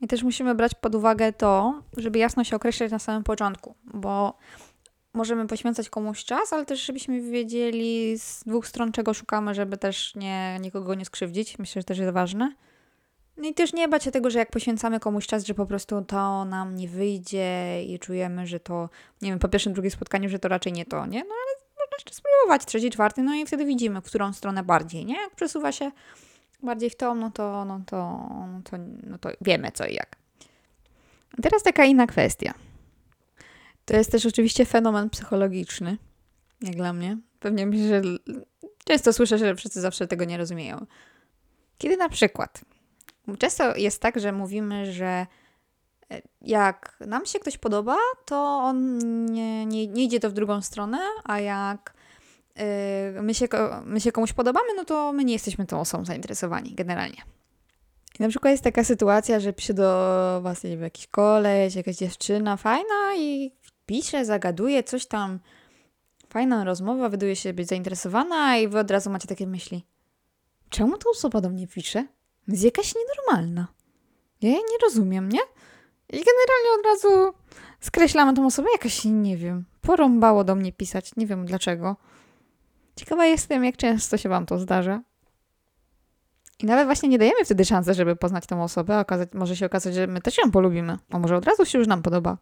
I 0.00 0.08
też 0.08 0.22
musimy 0.22 0.54
brać 0.54 0.74
pod 0.74 0.94
uwagę 0.94 1.32
to, 1.32 1.82
żeby 1.96 2.18
jasno 2.18 2.44
się 2.44 2.56
określać 2.56 2.90
na 2.90 2.98
samym 2.98 3.24
początku, 3.24 3.74
bo 3.84 4.38
możemy 5.14 5.46
poświęcać 5.46 5.90
komuś 5.90 6.24
czas, 6.24 6.52
ale 6.52 6.66
też 6.66 6.86
żebyśmy 6.86 7.20
wiedzieli 7.20 8.18
z 8.18 8.44
dwóch 8.44 8.66
stron, 8.66 8.92
czego 8.92 9.14
szukamy, 9.14 9.54
żeby 9.54 9.76
też 9.76 10.14
nie, 10.14 10.58
nikogo 10.60 10.94
nie 10.94 11.04
skrzywdzić. 11.04 11.58
Myślę, 11.58 11.82
że 11.82 11.84
też 11.84 11.98
jest 11.98 12.12
ważne. 12.12 12.54
No 13.38 13.48
i 13.48 13.54
też 13.54 13.72
nie 13.72 13.88
bać 13.88 14.04
się 14.04 14.10
tego, 14.10 14.30
że 14.30 14.38
jak 14.38 14.50
poświęcamy 14.50 15.00
komuś 15.00 15.26
czas, 15.26 15.44
że 15.44 15.54
po 15.54 15.66
prostu 15.66 16.02
to 16.02 16.44
nam 16.44 16.76
nie 16.76 16.88
wyjdzie 16.88 17.82
i 17.84 17.98
czujemy, 17.98 18.46
że 18.46 18.60
to, 18.60 18.88
nie 19.22 19.30
wiem, 19.30 19.38
po 19.38 19.48
pierwszym, 19.48 19.72
drugim 19.72 19.90
spotkaniu, 19.90 20.28
że 20.28 20.38
to 20.38 20.48
raczej 20.48 20.72
nie 20.72 20.86
to, 20.86 21.06
nie? 21.06 21.18
No 21.18 21.34
ale 21.34 21.66
można 21.78 21.96
jeszcze 21.98 22.14
spróbować, 22.14 22.64
trzeci, 22.64 22.90
czwarty, 22.90 23.22
no 23.22 23.34
i 23.34 23.46
wtedy 23.46 23.64
widzimy, 23.64 24.00
w 24.00 24.04
którą 24.04 24.32
stronę 24.32 24.62
bardziej, 24.62 25.04
nie? 25.04 25.14
Jak 25.14 25.34
przesuwa 25.34 25.72
się 25.72 25.90
bardziej 26.62 26.90
w 26.90 26.96
tą, 26.96 27.14
no 27.14 27.30
to, 27.30 27.64
no 27.64 27.80
to, 27.86 27.96
no 28.52 28.60
to, 28.64 28.76
no 29.06 29.18
to 29.18 29.30
wiemy 29.40 29.70
co 29.72 29.86
i 29.86 29.94
jak. 29.94 30.16
Teraz 31.42 31.62
taka 31.62 31.84
inna 31.84 32.06
kwestia. 32.06 32.54
To 33.84 33.96
jest 33.96 34.12
też 34.12 34.26
oczywiście 34.26 34.64
fenomen 34.64 35.10
psychologiczny, 35.10 35.98
jak 36.60 36.76
dla 36.76 36.92
mnie. 36.92 37.18
Pewnie 37.40 37.66
myślę, 37.66 37.88
że 37.88 38.02
często 38.84 39.12
słyszę, 39.12 39.38
że 39.38 39.54
wszyscy 39.54 39.80
zawsze 39.80 40.06
tego 40.06 40.24
nie 40.24 40.36
rozumieją. 40.36 40.86
Kiedy 41.78 41.96
na 41.96 42.08
przykład, 42.08 42.64
często 43.36 43.76
jest 43.76 44.02
tak, 44.02 44.20
że 44.20 44.32
mówimy, 44.32 44.92
że 44.92 45.26
e, 46.10 46.22
jak 46.40 46.96
nam 47.06 47.26
się 47.26 47.38
ktoś 47.38 47.58
podoba, 47.58 47.96
to 48.24 48.36
on 48.62 48.98
nie, 49.26 49.66
nie, 49.66 49.86
nie 49.86 50.04
idzie 50.04 50.20
to 50.20 50.30
w 50.30 50.32
drugą 50.32 50.62
stronę, 50.62 50.98
a 51.24 51.40
jak 51.40 51.94
yy, 52.56 53.22
my, 53.22 53.34
się, 53.34 53.48
my 53.84 54.00
się 54.00 54.12
komuś 54.12 54.32
podobamy, 54.32 54.68
no 54.76 54.84
to 54.84 55.12
my 55.12 55.24
nie 55.24 55.32
jesteśmy 55.32 55.66
tą 55.66 55.80
osobą 55.80 56.04
zainteresowani 56.04 56.74
generalnie. 56.74 57.22
I 58.18 58.22
na 58.22 58.28
przykład 58.28 58.50
jest 58.50 58.64
taka 58.64 58.84
sytuacja, 58.84 59.40
że 59.40 59.52
pisze 59.52 59.74
do 59.74 60.40
was 60.42 60.64
nie 60.64 60.70
wiem, 60.70 60.82
jakiś 60.82 61.06
koleś, 61.06 61.74
jakaś 61.74 61.96
dziewczyna 61.96 62.56
fajna 62.56 63.16
i 63.16 63.52
pisze, 63.86 64.24
zagaduje, 64.24 64.82
coś 64.82 65.06
tam, 65.06 65.38
fajna 66.28 66.64
rozmowa, 66.64 67.08
wyduje 67.08 67.36
się 67.36 67.52
być 67.52 67.68
zainteresowana 67.68 68.56
i 68.56 68.68
wy 68.68 68.78
od 68.78 68.90
razu 68.90 69.10
macie 69.10 69.28
takie 69.28 69.46
myśli. 69.46 69.84
Czemu 70.68 70.98
ta 70.98 71.10
osoba 71.10 71.40
do 71.40 71.48
mnie 71.48 71.66
pisze? 71.66 72.06
Jest 72.48 72.64
jakaś 72.64 72.94
nienormalna. 72.94 73.68
Ja 74.42 74.48
jej 74.48 74.58
nie 74.58 74.78
rozumiem, 74.82 75.28
nie? 75.28 75.40
I 76.08 76.16
generalnie 76.16 76.70
od 76.78 76.84
razu 76.84 77.34
skreślamy 77.80 78.34
tą 78.34 78.46
osobę, 78.46 78.68
jakaś, 78.72 79.04
nie 79.04 79.36
wiem, 79.36 79.64
porąbało 79.80 80.44
do 80.44 80.54
mnie 80.54 80.72
pisać, 80.72 81.16
nie 81.16 81.26
wiem 81.26 81.46
dlaczego. 81.46 81.96
Ciekawa 82.96 83.26
jestem, 83.26 83.64
jak 83.64 83.76
często 83.76 84.16
się 84.16 84.28
wam 84.28 84.46
to 84.46 84.58
zdarza. 84.58 85.02
I 86.58 86.66
nawet 86.66 86.86
właśnie 86.86 87.08
nie 87.08 87.18
dajemy 87.18 87.44
wtedy 87.44 87.64
szansy, 87.64 87.94
żeby 87.94 88.16
poznać 88.16 88.46
tą 88.46 88.62
osobę, 88.62 89.00
okazać, 89.00 89.28
może 89.34 89.56
się 89.56 89.66
okazać, 89.66 89.94
że 89.94 90.06
my 90.06 90.20
też 90.20 90.38
ją 90.38 90.50
polubimy, 90.50 90.98
a 91.10 91.18
może 91.18 91.36
od 91.36 91.44
razu 91.44 91.66
się 91.66 91.78
już 91.78 91.88
nam 91.88 92.02
podoba. 92.02 92.38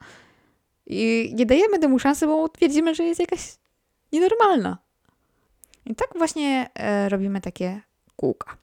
I 0.86 1.32
nie 1.34 1.46
dajemy 1.46 1.78
temu 1.78 1.98
szansy, 1.98 2.26
bo 2.26 2.48
twierdzimy, 2.48 2.94
że 2.94 3.04
jest 3.04 3.20
jakaś 3.20 3.56
nienormalna. 4.12 4.78
I 5.86 5.94
tak 5.94 6.08
właśnie 6.14 6.70
e, 6.75 7.08
robimy 7.08 7.40
takie 7.40 7.80
kółka. 8.16 8.56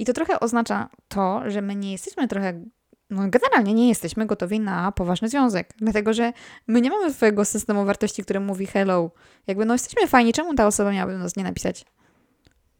I 0.00 0.04
to 0.04 0.12
trochę 0.12 0.40
oznacza 0.40 0.88
to, 1.08 1.42
że 1.46 1.62
my 1.62 1.76
nie 1.76 1.92
jesteśmy 1.92 2.28
trochę, 2.28 2.64
no 3.10 3.22
generalnie 3.28 3.74
nie 3.74 3.88
jesteśmy 3.88 4.26
gotowi 4.26 4.60
na 4.60 4.92
poważny 4.92 5.28
związek. 5.28 5.74
Dlatego, 5.78 6.12
że 6.12 6.32
my 6.66 6.80
nie 6.80 6.90
mamy 6.90 7.12
swojego 7.12 7.44
systemu 7.44 7.84
wartości, 7.84 8.22
który 8.22 8.40
mówi 8.40 8.66
hello. 8.66 9.10
Jakby 9.46 9.64
no 9.64 9.74
jesteśmy 9.74 10.06
fajni, 10.06 10.32
czemu 10.32 10.54
ta 10.54 10.66
osoba 10.66 10.92
miałaby 10.92 11.18
nas 11.18 11.36
nie 11.36 11.44
napisać? 11.44 11.84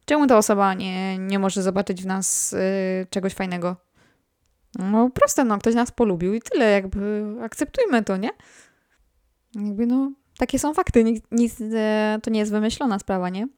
Czemu 0.04 0.26
ta 0.26 0.38
osoba 0.38 0.74
nie, 0.74 1.18
nie 1.18 1.38
może 1.38 1.62
zobaczyć 1.62 2.02
w 2.02 2.06
nas 2.06 2.52
y, 2.52 3.06
czegoś 3.10 3.34
fajnego? 3.34 3.76
No 4.78 5.10
proste, 5.10 5.44
no 5.44 5.58
ktoś 5.58 5.74
nas 5.74 5.90
polubił 5.90 6.34
i 6.34 6.40
tyle, 6.40 6.70
jakby 6.70 7.24
akceptujmy 7.42 8.04
to, 8.04 8.16
nie? 8.16 8.30
Jakby 9.54 9.86
no, 9.86 10.12
takie 10.38 10.58
są 10.58 10.74
fakty, 10.74 11.04
nic, 11.04 11.24
nic 11.30 11.60
e, 11.60 12.18
to 12.22 12.30
nie 12.30 12.40
jest 12.40 12.52
wymyślona 12.52 12.98
sprawa, 12.98 13.28
nie? 13.28 13.48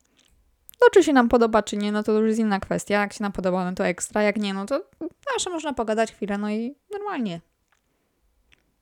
No, 0.83 0.89
czy 0.93 1.05
się 1.05 1.12
nam 1.12 1.29
podoba, 1.29 1.62
czy 1.62 1.77
nie, 1.77 1.93
no 1.93 2.03
to 2.03 2.12
już 2.12 2.29
jest 2.29 2.41
inna 2.41 2.61
kwestia. 2.61 3.01
Jak 3.01 3.12
się 3.12 3.23
nam 3.23 3.33
podoba, 3.33 3.65
no 3.65 3.75
to 3.75 3.87
ekstra, 3.87 4.23
jak 4.23 4.37
nie, 4.37 4.55
no 4.55 4.67
to 4.67 4.85
zawsze 5.31 5.51
można 5.51 5.73
pogadać 5.73 6.12
chwilę, 6.12 6.39
no 6.39 6.51
i 6.51 6.75
normalnie. 6.91 7.41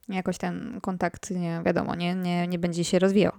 Jakoś 0.09 0.39
ten 0.39 0.81
kontakt, 0.81 1.31
nie 1.31 1.63
wiadomo, 1.67 1.95
nie, 1.95 2.15
nie, 2.15 2.49
nie 2.49 2.59
będzie 2.59 2.85
się 2.85 2.99
rozwijał. 2.99 3.33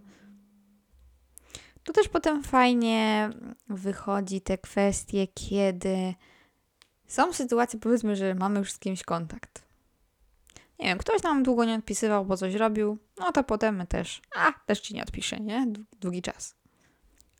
Tu 1.84 1.94
też 1.94 2.08
potem 2.08 2.44
fajnie 2.44 3.30
wychodzi 3.70 4.41
te 4.41 4.58
kwestie, 4.58 5.27
kiedy 5.27 6.13
są 7.08 7.34
sytuacje, 7.34 7.80
powiedzmy, 7.80 8.15
że 8.15 8.36
mamy 8.36 8.60
już 8.60 8.72
z 8.72 8.80
kimś 8.80 9.03
kontakt. 9.03 9.65
Nie 10.80 10.86
wiem, 10.86 10.98
ktoś 10.98 11.24
nam 11.24 11.44
długo 11.44 11.65
nie 11.65 11.75
odpisywał, 11.75 12.25
bo 12.25 12.38
coś 12.38 12.53
robił, 12.53 12.98
no 13.20 13.32
to 13.32 13.44
potem 13.44 13.75
my 13.75 13.88
też, 13.88 14.22
a, 14.36 14.51
też 14.65 14.80
ci 14.80 14.94
nie 14.94 15.03
odpiszę, 15.03 15.39
nie? 15.39 15.68
Długi 16.00 16.22
czas. 16.22 16.61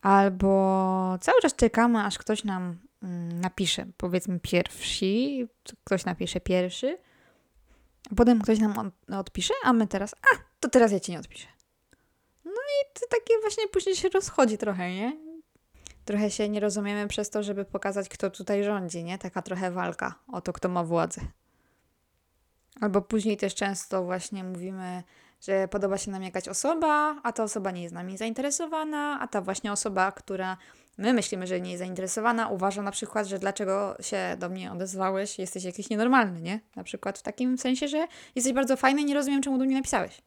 Albo 0.02 1.18
cały 1.22 1.42
czas 1.42 1.56
czekamy, 1.56 2.04
aż 2.04 2.18
ktoś 2.18 2.44
nam 2.44 2.78
mm, 3.04 3.42
napisze, 3.42 3.86
powiedzmy 3.98 4.40
pierwsi, 4.40 5.48
ktoś 5.84 6.06
napisze 6.06 6.42
pierwszy, 6.42 6.98
a 8.12 8.16
potem 8.16 8.42
ktoś 8.42 8.60
nam 8.60 8.80
od, 8.80 9.16
odpisze, 9.16 9.54
a 9.64 9.74
my 9.74 9.88
teraz, 9.88 10.14
a, 10.14 10.38
to 10.60 10.70
teraz 10.70 10.92
ja 10.92 11.00
ci 11.00 11.12
nie 11.12 11.20
odpiszę. 11.20 11.48
No 12.46 12.52
i 12.52 12.94
to 12.94 13.02
takie 13.10 13.34
właśnie 13.42 13.68
później 13.68 13.96
się 13.96 14.10
rozchodzi 14.10 14.58
trochę, 14.58 14.96
nie? 14.96 15.18
Trochę 16.06 16.32
się 16.32 16.50
nie 16.50 16.60
rozumiemy 16.60 17.08
przez 17.08 17.30
to, 17.30 17.44
żeby 17.44 17.66
pokazać, 17.66 18.10
kto 18.10 18.30
tutaj 18.30 18.64
rządzi, 18.64 19.04
nie? 19.04 19.18
Taka 19.18 19.42
trochę 19.42 19.72
walka 19.72 20.16
o 20.28 20.42
to, 20.42 20.54
kto 20.54 20.70
ma 20.70 20.84
władzę. 20.84 21.22
Albo 22.82 23.02
później 23.02 23.38
też 23.38 23.56
często 23.56 24.04
właśnie 24.04 24.44
mówimy, 24.44 25.04
że 25.42 25.68
podoba 25.68 25.98
się 25.98 26.12
nam 26.12 26.24
jakaś 26.24 26.48
osoba, 26.48 27.16
a 27.24 27.32
ta 27.32 27.44
osoba 27.44 27.72
nie 27.72 27.84
jest 27.84 27.94
nami 27.94 28.18
zainteresowana, 28.18 29.18
a 29.22 29.28
ta 29.28 29.42
właśnie 29.42 29.72
osoba, 29.72 30.12
która 30.12 30.58
my 30.98 31.14
myślimy, 31.14 31.48
że 31.48 31.62
nie 31.62 31.72
jest 31.72 31.80
zainteresowana, 31.80 32.48
uważa 32.48 32.82
na 32.82 32.92
przykład, 32.92 33.28
że 33.28 33.40
dlaczego 33.40 33.96
się 34.00 34.36
do 34.40 34.50
mnie 34.50 34.72
odezwałeś, 34.72 35.40
jesteś 35.40 35.64
jakiś 35.64 35.90
nienormalny, 35.90 36.42
nie? 36.42 36.60
Na 36.76 36.84
przykład 36.84 37.20
w 37.20 37.22
takim 37.22 37.58
sensie, 37.58 37.88
że 37.88 38.08
jesteś 38.36 38.54
bardzo 38.54 38.78
fajny 38.78 39.02
i 39.02 39.06
nie 39.06 39.14
rozumiem, 39.14 39.42
czemu 39.42 39.58
do 39.58 39.66
mnie 39.66 39.76
napisałeś. 39.76 40.22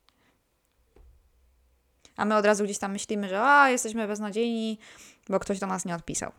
A 2.17 2.25
my 2.25 2.37
od 2.37 2.47
razu 2.47 2.65
gdzieś 2.65 2.79
tam 2.79 2.93
myślimy, 2.93 3.29
że 3.29 3.43
a, 3.43 3.71
jesteśmy 3.71 4.07
beznadziejni, 4.07 4.79
bo 5.29 5.41
ktoś 5.41 5.59
do 5.59 5.67
nas 5.67 5.85
nie 5.85 5.95
odpisał. 5.95 6.33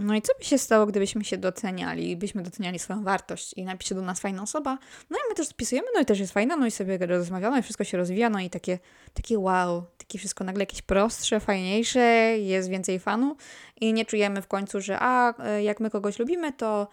No 0.00 0.14
i 0.14 0.22
co 0.22 0.32
by 0.38 0.44
się 0.44 0.58
stało, 0.58 0.86
gdybyśmy 0.86 1.24
się 1.24 1.38
doceniali, 1.38 2.16
byśmy 2.16 2.42
doceniali 2.42 2.78
swoją 2.78 3.04
wartość 3.04 3.52
i 3.52 3.64
napisze 3.64 3.94
do 3.94 4.02
nas 4.02 4.20
fajna 4.20 4.42
osoba, 4.42 4.78
no 5.10 5.18
i 5.18 5.20
my 5.28 5.34
też 5.34 5.48
spisujemy, 5.48 5.88
no 5.94 6.00
i 6.00 6.04
też 6.04 6.20
jest 6.20 6.32
fajna, 6.32 6.56
no 6.56 6.66
i 6.66 6.70
sobie 6.70 7.06
rozmawiamy, 7.06 7.62
wszystko 7.62 7.84
się 7.84 7.98
rozwija, 7.98 8.30
no 8.30 8.40
i 8.40 8.50
takie, 8.50 8.78
takie 9.14 9.38
wow, 9.38 9.84
takie 9.98 10.18
wszystko 10.18 10.44
nagle 10.44 10.62
jakieś 10.62 10.82
prostsze, 10.82 11.40
fajniejsze, 11.40 12.00
jest 12.38 12.68
więcej 12.68 12.98
fanu 12.98 13.36
i 13.80 13.92
nie 13.92 14.04
czujemy 14.04 14.42
w 14.42 14.46
końcu, 14.46 14.80
że 14.80 14.98
a, 15.00 15.34
jak 15.58 15.80
my 15.80 15.90
kogoś 15.90 16.18
lubimy, 16.18 16.52
to, 16.52 16.88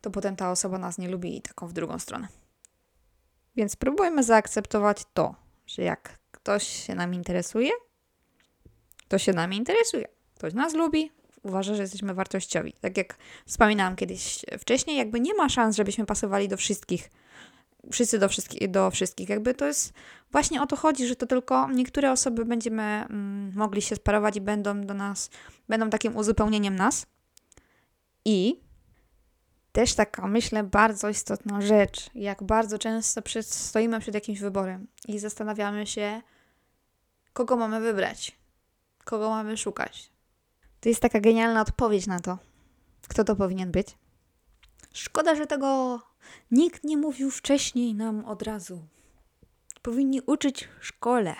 to 0.00 0.10
potem 0.10 0.36
ta 0.36 0.50
osoba 0.50 0.78
nas 0.78 0.98
nie 0.98 1.08
lubi 1.08 1.36
i 1.36 1.42
taką 1.42 1.66
w 1.66 1.72
drugą 1.72 1.98
stronę. 1.98 2.28
Więc 3.56 3.72
spróbujmy 3.72 4.22
zaakceptować 4.22 5.02
to, 5.14 5.34
że 5.66 5.82
jak 5.82 6.18
ktoś 6.32 6.86
się 6.86 6.94
nam 6.94 7.14
interesuje, 7.14 7.70
to 9.08 9.18
się 9.18 9.32
nami 9.32 9.56
interesuje. 9.56 10.08
Ktoś 10.34 10.54
nas 10.54 10.74
lubi, 10.74 11.17
uważa, 11.42 11.74
że 11.74 11.82
jesteśmy 11.82 12.14
wartościowi. 12.14 12.72
Tak 12.80 12.96
jak 12.96 13.16
wspominałam 13.46 13.96
kiedyś 13.96 14.44
wcześniej, 14.58 14.96
jakby 14.96 15.20
nie 15.20 15.34
ma 15.34 15.48
szans, 15.48 15.76
żebyśmy 15.76 16.06
pasowali 16.06 16.48
do 16.48 16.56
wszystkich. 16.56 17.10
Wszyscy 17.92 18.18
do 18.18 18.28
wszystkich, 18.28 18.70
do 18.70 18.90
wszystkich. 18.90 19.28
Jakby 19.28 19.54
to 19.54 19.66
jest 19.66 19.92
właśnie 20.32 20.62
o 20.62 20.66
to 20.66 20.76
chodzi, 20.76 21.06
że 21.06 21.16
to 21.16 21.26
tylko 21.26 21.70
niektóre 21.70 22.12
osoby 22.12 22.44
będziemy 22.44 22.82
mm, 22.82 23.52
mogli 23.54 23.82
się 23.82 23.96
sparować 23.96 24.36
i 24.36 24.40
będą 24.40 24.80
do 24.80 24.94
nas, 24.94 25.30
będą 25.68 25.90
takim 25.90 26.16
uzupełnieniem 26.16 26.76
nas. 26.76 27.06
I 28.24 28.60
też 29.72 29.94
taka, 29.94 30.26
myślę, 30.26 30.64
bardzo 30.64 31.08
istotna 31.08 31.60
rzecz, 31.60 32.10
jak 32.14 32.42
bardzo 32.42 32.78
często 32.78 33.22
przed, 33.22 33.46
stoimy 33.46 34.00
przed 34.00 34.14
jakimś 34.14 34.40
wyborem 34.40 34.86
i 35.08 35.18
zastanawiamy 35.18 35.86
się, 35.86 36.22
kogo 37.32 37.56
mamy 37.56 37.80
wybrać, 37.80 38.38
kogo 39.04 39.30
mamy 39.30 39.56
szukać, 39.56 40.10
to 40.80 40.88
jest 40.88 41.00
taka 41.00 41.20
genialna 41.20 41.60
odpowiedź 41.60 42.06
na 42.06 42.20
to, 42.20 42.38
kto 43.08 43.24
to 43.24 43.36
powinien 43.36 43.70
być. 43.70 43.98
Szkoda, 44.92 45.34
że 45.34 45.46
tego 45.46 46.00
nikt 46.50 46.84
nie 46.84 46.96
mówił 46.96 47.30
wcześniej 47.30 47.94
nam 47.94 48.24
od 48.24 48.42
razu. 48.42 48.84
Powinni 49.82 50.20
uczyć 50.20 50.68
w 50.80 50.86
szkole, 50.86 51.34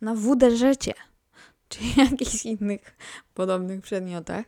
na 0.00 0.14
WDŻ-cie, 0.14 0.94
czy 1.68 1.80
jakichś 2.10 2.44
innych 2.44 2.96
podobnych 3.34 3.80
przedmiotach. 3.80 4.44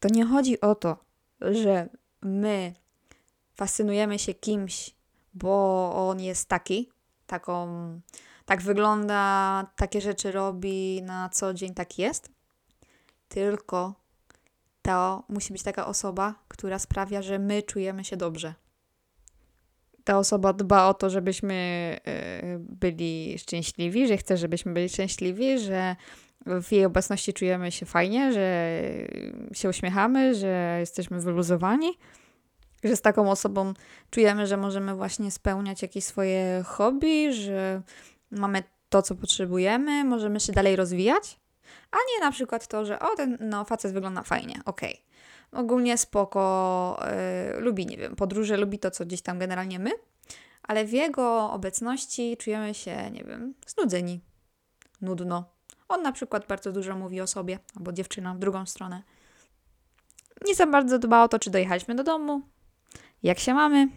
To 0.00 0.08
nie 0.08 0.24
chodzi 0.24 0.60
o 0.60 0.74
to, 0.74 1.04
że 1.40 1.88
my 2.22 2.74
fascynujemy 3.54 4.18
się 4.18 4.34
kimś, 4.34 4.96
bo 5.34 5.92
on 6.08 6.20
jest 6.20 6.48
taki, 6.48 6.90
taką, 7.26 7.66
tak 8.44 8.62
wygląda, 8.62 9.66
takie 9.76 10.00
rzeczy 10.00 10.32
robi 10.32 11.02
na 11.02 11.28
co 11.28 11.54
dzień, 11.54 11.74
tak 11.74 11.98
jest 11.98 12.30
tylko 13.32 13.94
to 14.82 15.22
musi 15.28 15.52
być 15.52 15.62
taka 15.62 15.86
osoba, 15.86 16.34
która 16.48 16.78
sprawia, 16.78 17.22
że 17.22 17.38
my 17.38 17.62
czujemy 17.62 18.04
się 18.04 18.16
dobrze. 18.16 18.54
ta 20.04 20.18
osoba 20.18 20.52
dba 20.52 20.88
o 20.88 20.94
to, 20.94 21.10
żebyśmy 21.10 21.54
y, 22.08 22.58
byli 22.58 23.38
szczęśliwi, 23.38 24.08
że 24.08 24.16
chce, 24.16 24.36
żebyśmy 24.36 24.72
byli 24.72 24.88
szczęśliwi, 24.88 25.58
że 25.58 25.96
w 26.46 26.72
jej 26.72 26.84
obecności 26.84 27.32
czujemy 27.32 27.72
się 27.72 27.86
fajnie, 27.86 28.32
że 28.32 28.78
się 29.52 29.68
uśmiechamy, 29.68 30.34
że 30.34 30.76
jesteśmy 30.80 31.20
wyluzowani, 31.20 31.98
że 32.84 32.96
z 32.96 33.00
taką 33.00 33.30
osobą 33.30 33.74
czujemy, 34.10 34.46
że 34.46 34.56
możemy 34.56 34.94
właśnie 34.94 35.30
spełniać 35.30 35.82
jakieś 35.82 36.04
swoje 36.04 36.62
hobby, 36.66 37.32
że 37.32 37.82
mamy 38.30 38.62
to, 38.88 39.02
co 39.02 39.14
potrzebujemy, 39.14 40.04
możemy 40.04 40.40
się 40.40 40.52
dalej 40.52 40.76
rozwijać, 40.76 41.41
a 41.90 41.96
nie 41.96 42.20
na 42.20 42.32
przykład 42.32 42.66
to, 42.66 42.84
że 42.84 43.00
o, 43.00 43.16
ten 43.16 43.38
no, 43.40 43.64
facet 43.64 43.92
wygląda 43.92 44.22
fajnie, 44.22 44.60
okej. 44.64 44.92
Okay. 44.92 45.60
Ogólnie 45.60 45.98
spoko, 45.98 47.00
yy, 47.54 47.60
lubi, 47.60 47.86
nie 47.86 47.96
wiem, 47.96 48.16
podróże, 48.16 48.56
lubi 48.56 48.78
to, 48.78 48.90
co 48.90 49.06
gdzieś 49.06 49.22
tam 49.22 49.38
generalnie 49.38 49.78
my, 49.78 49.90
ale 50.62 50.84
w 50.84 50.92
jego 50.92 51.50
obecności 51.50 52.36
czujemy 52.36 52.74
się, 52.74 53.10
nie 53.10 53.24
wiem, 53.24 53.54
znudzeni, 53.66 54.20
nudno. 55.00 55.44
On 55.88 56.02
na 56.02 56.12
przykład 56.12 56.46
bardzo 56.46 56.72
dużo 56.72 56.96
mówi 56.96 57.20
o 57.20 57.26
sobie, 57.26 57.58
albo 57.76 57.92
dziewczyna 57.92 58.34
w 58.34 58.38
drugą 58.38 58.66
stronę. 58.66 59.02
Nie 60.46 60.54
za 60.54 60.66
bardzo 60.66 60.98
dba 60.98 61.22
o 61.22 61.28
to, 61.28 61.38
czy 61.38 61.50
dojechaliśmy 61.50 61.94
do 61.94 62.04
domu, 62.04 62.42
jak 63.22 63.38
się 63.38 63.54
mamy. 63.54 63.88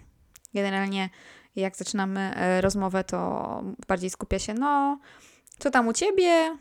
Generalnie 0.53 1.09
jak 1.55 1.75
zaczynamy 1.75 2.19
e, 2.35 2.61
rozmowę, 2.61 3.03
to 3.03 3.63
bardziej 3.87 4.09
skupia 4.09 4.39
się, 4.39 4.53
no, 4.53 4.99
co 5.59 5.71
tam 5.71 5.87
u 5.87 5.93
ciebie? 5.93 6.57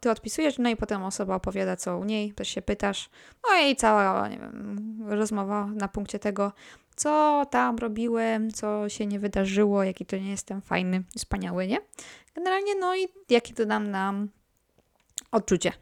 Ty 0.00 0.10
odpisujesz, 0.10 0.58
no 0.58 0.70
i 0.70 0.76
potem 0.76 1.02
osoba 1.02 1.34
opowiada, 1.34 1.76
co 1.76 1.98
u 1.98 2.04
niej, 2.04 2.32
też 2.32 2.48
się 2.48 2.62
pytasz. 2.62 3.10
No 3.48 3.58
i 3.58 3.76
cała, 3.76 4.28
nie 4.28 4.38
wiem, 4.38 4.98
rozmowa 5.08 5.66
na 5.66 5.88
punkcie 5.88 6.18
tego, 6.18 6.52
co 6.96 7.42
tam 7.50 7.78
robiłem, 7.78 8.52
co 8.52 8.88
się 8.88 9.06
nie 9.06 9.20
wydarzyło, 9.20 9.84
jaki 9.84 10.06
to 10.06 10.16
nie 10.16 10.30
jestem 10.30 10.62
fajny, 10.62 11.02
wspaniały, 11.16 11.66
nie? 11.66 11.78
Generalnie, 12.34 12.74
no 12.74 12.96
i 12.96 13.08
jakie 13.28 13.54
to 13.54 13.66
dam 13.66 13.90
nam 13.90 14.28
odczucie. 15.30 15.72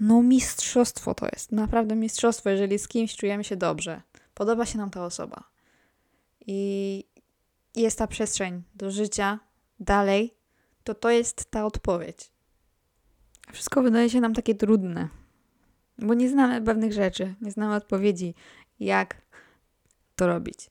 No 0.00 0.22
mistrzostwo 0.22 1.14
to 1.14 1.26
jest, 1.32 1.52
naprawdę 1.52 1.96
mistrzostwo, 1.96 2.50
jeżeli 2.50 2.78
z 2.78 2.88
kimś 2.88 3.16
czujemy 3.16 3.44
się 3.44 3.56
dobrze, 3.56 4.02
podoba 4.34 4.66
się 4.66 4.78
nam 4.78 4.90
ta 4.90 5.04
osoba 5.04 5.44
i 6.46 7.04
jest 7.74 7.98
ta 7.98 8.06
przestrzeń 8.06 8.62
do 8.74 8.90
życia 8.90 9.38
dalej, 9.80 10.34
to 10.84 10.94
to 10.94 11.10
jest 11.10 11.50
ta 11.50 11.66
odpowiedź. 11.66 12.30
Wszystko 13.52 13.82
wydaje 13.82 14.10
się 14.10 14.20
nam 14.20 14.34
takie 14.34 14.54
trudne, 14.54 15.08
bo 15.98 16.14
nie 16.14 16.28
znamy 16.28 16.62
pewnych 16.62 16.92
rzeczy, 16.92 17.34
nie 17.40 17.50
znamy 17.50 17.74
odpowiedzi, 17.74 18.34
jak 18.80 19.16
to 20.16 20.26
robić. 20.26 20.70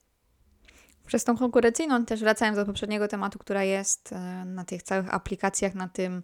Przez 1.06 1.24
tą 1.24 1.36
konkurencyjną, 1.36 2.04
też 2.04 2.20
wracając 2.20 2.56
do 2.58 2.66
poprzedniego 2.66 3.08
tematu, 3.08 3.38
która 3.38 3.64
jest 3.64 4.12
e, 4.12 4.44
na 4.44 4.64
tych 4.64 4.82
całych 4.82 5.14
aplikacjach, 5.14 5.74
na 5.74 5.88
tym 5.88 6.22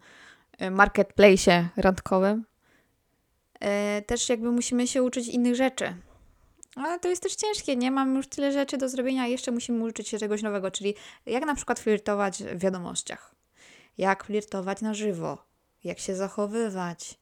e, 0.58 0.70
marketplace'ie 0.70 1.64
randkowym, 1.76 2.44
e, 3.60 4.02
też 4.02 4.28
jakby 4.28 4.50
musimy 4.52 4.86
się 4.86 5.02
uczyć 5.02 5.28
innych 5.28 5.54
rzeczy. 5.54 5.94
Ale 6.76 6.98
to 6.98 7.08
jest 7.08 7.22
też 7.22 7.34
ciężkie, 7.34 7.76
nie? 7.76 7.90
Mamy 7.90 8.16
już 8.16 8.28
tyle 8.28 8.52
rzeczy 8.52 8.76
do 8.76 8.88
zrobienia, 8.88 9.22
a 9.22 9.26
jeszcze 9.26 9.50
musimy 9.50 9.84
uczyć 9.84 10.08
się 10.08 10.18
czegoś 10.18 10.42
nowego, 10.42 10.70
czyli 10.70 10.94
jak 11.26 11.46
na 11.46 11.54
przykład 11.54 11.80
flirtować 11.80 12.42
w 12.44 12.58
wiadomościach, 12.58 13.34
jak 13.98 14.24
flirtować 14.24 14.80
na 14.80 14.94
żywo, 14.94 15.38
jak 15.84 15.98
się 15.98 16.16
zachowywać, 16.16 17.18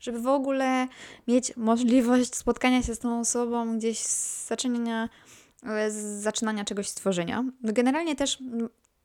żeby 0.00 0.20
w 0.20 0.26
ogóle 0.26 0.88
mieć 1.28 1.56
możliwość 1.56 2.34
spotkania 2.34 2.82
się 2.82 2.94
z 2.94 2.98
tą 2.98 3.20
osobą 3.20 3.78
gdzieś 3.78 3.98
z 3.98 4.46
zaczynania, 4.46 5.08
e, 5.66 5.90
z 5.90 6.22
zaczynania 6.22 6.64
czegoś 6.64 6.88
stworzenia. 6.88 7.44
No 7.62 7.72
generalnie 7.72 8.16
też 8.16 8.38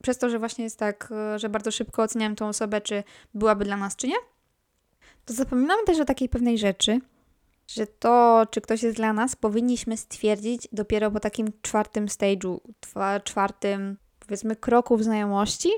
przez 0.04 0.18
to, 0.18 0.30
że 0.30 0.40
właśnie 0.40 0.64
jest 0.64 0.80
tak, 0.80 1.10
e, 1.12 1.40
że 1.40 1.50
bardzo 1.50 1.72
szybko 1.72 2.04
oceniam 2.04 2.36
tą 2.36 2.48
osobę, 2.48 2.82
czy 2.82 3.04
byłaby 3.34 3.66
dla 3.66 3.78
nas, 3.78 3.96
czy 3.96 4.08
nie, 4.08 4.16
to 5.26 5.34
zapominamy 5.34 5.84
też 5.86 6.00
o 6.00 6.06
takiej 6.06 6.30
pewnej 6.30 6.58
rzeczy, 6.58 7.00
że 7.68 7.88
to, 7.88 8.46
czy 8.52 8.62
ktoś 8.62 8.84
jest 8.84 8.98
dla 8.98 9.14
nas, 9.14 9.36
powinniśmy 9.36 9.98
stwierdzić 9.98 10.68
dopiero 10.72 11.12
po 11.12 11.20
takim 11.20 11.52
czwartym 11.62 12.06
stage'u, 12.06 12.60
czwartym, 13.24 13.98
powiedzmy, 14.20 14.56
kroku 14.56 14.98
w 14.98 15.04
znajomości, 15.04 15.70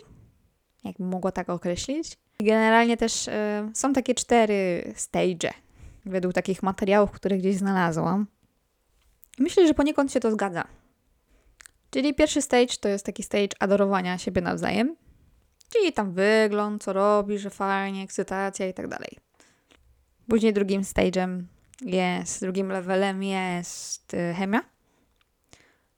jakbym 0.84 1.08
mogła 1.08 1.32
tak 1.32 1.50
określić. 1.50 2.18
Generalnie 2.40 2.98
też 2.98 3.28
y, 3.28 3.32
są 3.74 3.94
takie 3.94 4.16
cztery 4.16 4.94
stage, 4.96 5.54
według 6.06 6.34
takich 6.34 6.64
materiałów, 6.64 7.12
które 7.12 7.38
gdzieś 7.38 7.56
znalazłam. 7.56 8.28
Myślę, 9.40 9.68
że 9.68 9.74
poniekąd 9.74 10.12
się 10.12 10.20
to 10.20 10.32
zgadza. 10.32 10.64
Czyli 11.92 12.14
pierwszy 12.14 12.42
stage 12.42 12.74
to 12.82 12.90
jest 12.90 13.06
taki 13.06 13.24
stage 13.24 13.56
adorowania 13.60 14.18
siebie 14.18 14.42
nawzajem, 14.42 14.96
czyli 15.74 15.94
tam 15.94 16.14
wygląd, 16.14 16.84
co 16.84 16.94
robi, 16.94 17.40
że 17.40 17.50
fajnie, 17.50 18.04
ekscytacja 18.04 18.68
i 18.68 18.74
tak 18.74 18.88
dalej. 18.88 19.18
Później 20.30 20.54
drugim 20.54 20.82
stage'em 20.82 21.44
jest, 21.82 22.42
drugim 22.42 22.68
levelem 22.72 23.24
jest 23.24 24.14
y, 24.14 24.34
chemia. 24.38 24.62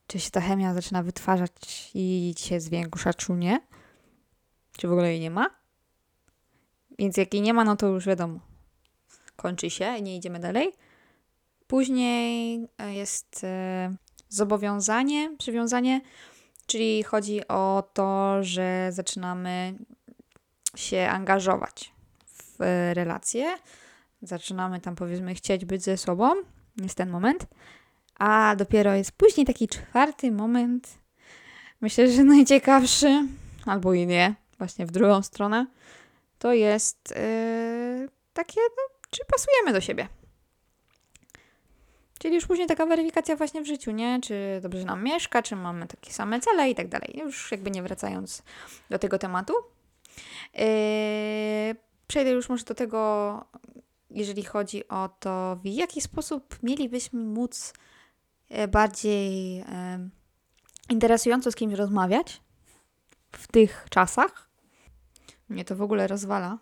Czy 0.07 0.19
się 0.19 0.31
ta 0.31 0.41
chemia 0.41 0.73
zaczyna 0.73 1.03
wytwarzać 1.03 1.91
i 1.93 2.33
się 2.37 2.59
zwiększa, 2.59 3.13
czy 3.13 3.31
nie? 3.31 3.59
Czy 4.77 4.88
w 4.88 4.91
ogóle 4.91 5.12
jej 5.12 5.19
nie 5.19 5.31
ma? 5.31 5.49
Więc 6.99 7.17
jak 7.17 7.33
jej 7.33 7.43
nie 7.43 7.53
ma, 7.53 7.63
no 7.63 7.75
to 7.75 7.88
już 7.88 8.05
wiadomo. 8.05 8.39
Kończy 9.36 9.69
się 9.69 10.01
nie 10.01 10.17
idziemy 10.17 10.39
dalej. 10.39 10.71
Później 11.67 12.59
e, 12.77 12.93
jest 12.93 13.43
e, 13.43 13.95
zobowiązanie, 14.29 15.36
przywiązanie, 15.38 16.01
czyli 16.65 17.03
chodzi 17.03 17.47
o 17.47 17.89
to, 17.93 18.43
że 18.43 18.88
zaczynamy 18.91 19.73
się 20.75 21.07
angażować 21.09 21.93
w 22.36 22.55
relacje 22.93 23.57
zaczynamy 24.23 24.79
tam 24.79 24.95
powiedzmy 24.95 25.36
chcieć 25.36 25.65
być 25.65 25.83
ze 25.83 25.97
sobą, 25.97 26.33
jest 26.81 26.95
ten 26.95 27.09
moment, 27.09 27.47
a 28.19 28.55
dopiero 28.55 28.93
jest 28.93 29.12
później 29.12 29.45
taki 29.45 29.67
czwarty 29.67 30.31
moment, 30.31 30.97
myślę, 31.81 32.12
że 32.12 32.23
najciekawszy, 32.36 33.27
albo 33.65 33.93
i 33.93 34.07
nie, 34.07 34.36
właśnie 34.57 34.85
w 34.85 34.91
drugą 34.91 35.21
stronę, 35.21 35.65
to 36.39 36.53
jest 36.53 37.13
yy, 37.15 38.09
takie, 38.33 38.61
no, 38.61 38.95
czy 39.09 39.21
pasujemy 39.25 39.73
do 39.73 39.81
siebie. 39.81 40.07
Czyli 42.19 42.35
już 42.35 42.45
później 42.45 42.67
taka 42.67 42.85
weryfikacja 42.85 43.35
właśnie 43.35 43.61
w 43.61 43.67
życiu, 43.67 43.91
nie? 43.91 44.19
Czy 44.21 44.59
dobrze 44.61 44.85
nam 44.85 45.03
mieszka, 45.03 45.41
czy 45.41 45.55
mamy 45.55 45.87
takie 45.87 46.13
same 46.13 46.39
cele 46.39 46.69
i 46.69 46.75
tak 46.75 46.87
dalej. 46.87 47.19
Już 47.19 47.51
jakby 47.51 47.71
nie 47.71 47.83
wracając 47.83 48.43
do 48.89 48.99
tego 48.99 49.19
tematu. 49.19 49.53
Yy, 50.53 50.63
przejdę 52.07 52.31
już 52.31 52.49
może 52.49 52.65
do 52.65 52.75
tego, 52.75 53.45
jeżeli 54.09 54.43
chodzi 54.43 54.87
o 54.87 55.09
to, 55.19 55.55
w 55.63 55.65
jaki 55.65 56.01
sposób 56.01 56.57
mielibyśmy 56.63 57.23
móc 57.23 57.73
e, 58.49 58.67
bardziej 58.67 59.59
e, 59.59 60.09
interesująco 60.89 61.51
z 61.51 61.55
kimś 61.55 61.73
rozmawiać 61.73 62.41
w 63.37 63.47
tych 63.47 63.85
czasach. 63.89 64.49
Mnie 65.49 65.65
to 65.65 65.75
w 65.75 65.81
ogóle 65.81 66.07
rozwala, 66.07 66.59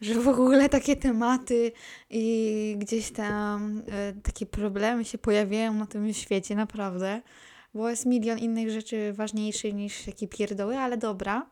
że 0.00 0.14
w 0.14 0.28
ogóle 0.28 0.68
takie 0.68 0.96
tematy 0.96 1.72
i 2.10 2.76
gdzieś 2.78 3.10
tam 3.10 3.82
e, 3.88 4.12
takie 4.12 4.46
problemy 4.46 5.04
się 5.04 5.18
pojawiają 5.18 5.74
na 5.74 5.86
tym 5.86 6.12
świecie, 6.12 6.54
naprawdę. 6.54 7.22
Bo 7.74 7.90
jest 7.90 8.06
milion 8.06 8.38
innych 8.38 8.70
rzeczy 8.70 9.12
ważniejszych 9.12 9.74
niż 9.74 10.02
takie 10.04 10.28
pierdoły, 10.28 10.78
ale 10.78 10.96
dobra. 10.96 11.50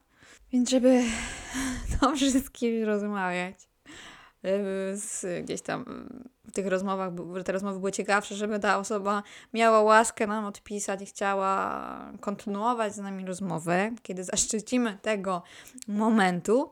Więc 0.53 0.71
żeby 0.71 1.03
to 2.01 2.17
wszystkim 2.17 2.85
rozmawiać, 2.85 3.68
z, 4.95 5.25
gdzieś 5.45 5.63
tam 5.63 5.85
w 6.49 6.53
tych 6.53 6.67
rozmowach, 6.67 7.13
te 7.45 7.53
rozmowy 7.53 7.79
były 7.79 7.93
ciekawsze, 7.93 8.35
żeby 8.35 8.59
ta 8.59 8.79
osoba 8.79 9.23
miała 9.53 9.83
łaskę 9.83 10.27
nam 10.27 10.45
odpisać 10.45 11.03
i 11.03 11.07
chciała 11.07 12.13
kontynuować 12.21 12.95
z 12.95 12.99
nami 12.99 13.27
rozmowę, 13.27 13.91
kiedy 14.03 14.25
zaszczycimy 14.25 14.99
tego 15.03 15.43
momentu, 15.89 16.71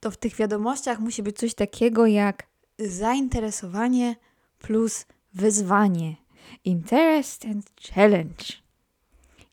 to 0.00 0.10
w 0.10 0.16
tych 0.16 0.34
wiadomościach 0.34 0.98
musi 0.98 1.22
być 1.22 1.38
coś 1.38 1.54
takiego 1.54 2.06
jak 2.06 2.46
zainteresowanie 2.78 4.16
plus 4.58 5.06
wyzwanie. 5.34 6.16
Interest 6.64 7.44
and 7.44 7.70
challenge. 7.94 8.44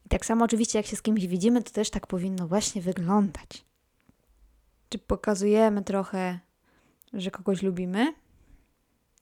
I 0.06 0.10
tak 0.10 0.26
samo 0.26 0.46
oczywiście, 0.46 0.80
jak 0.80 0.86
się 0.86 0.96
z 0.96 1.02
kimś 1.02 1.28
widzimy, 1.28 1.64
to 1.64 1.72
też 1.72 1.90
tak 1.90 2.08
powinno 2.08 2.48
właśnie 2.48 2.82
wyglądać. 2.82 3.66
Czy 4.90 5.00
pokazujemy 5.00 5.84
trochę 5.84 6.40
że 7.16 7.32
kogoś 7.32 7.62
lubimy. 7.62 8.14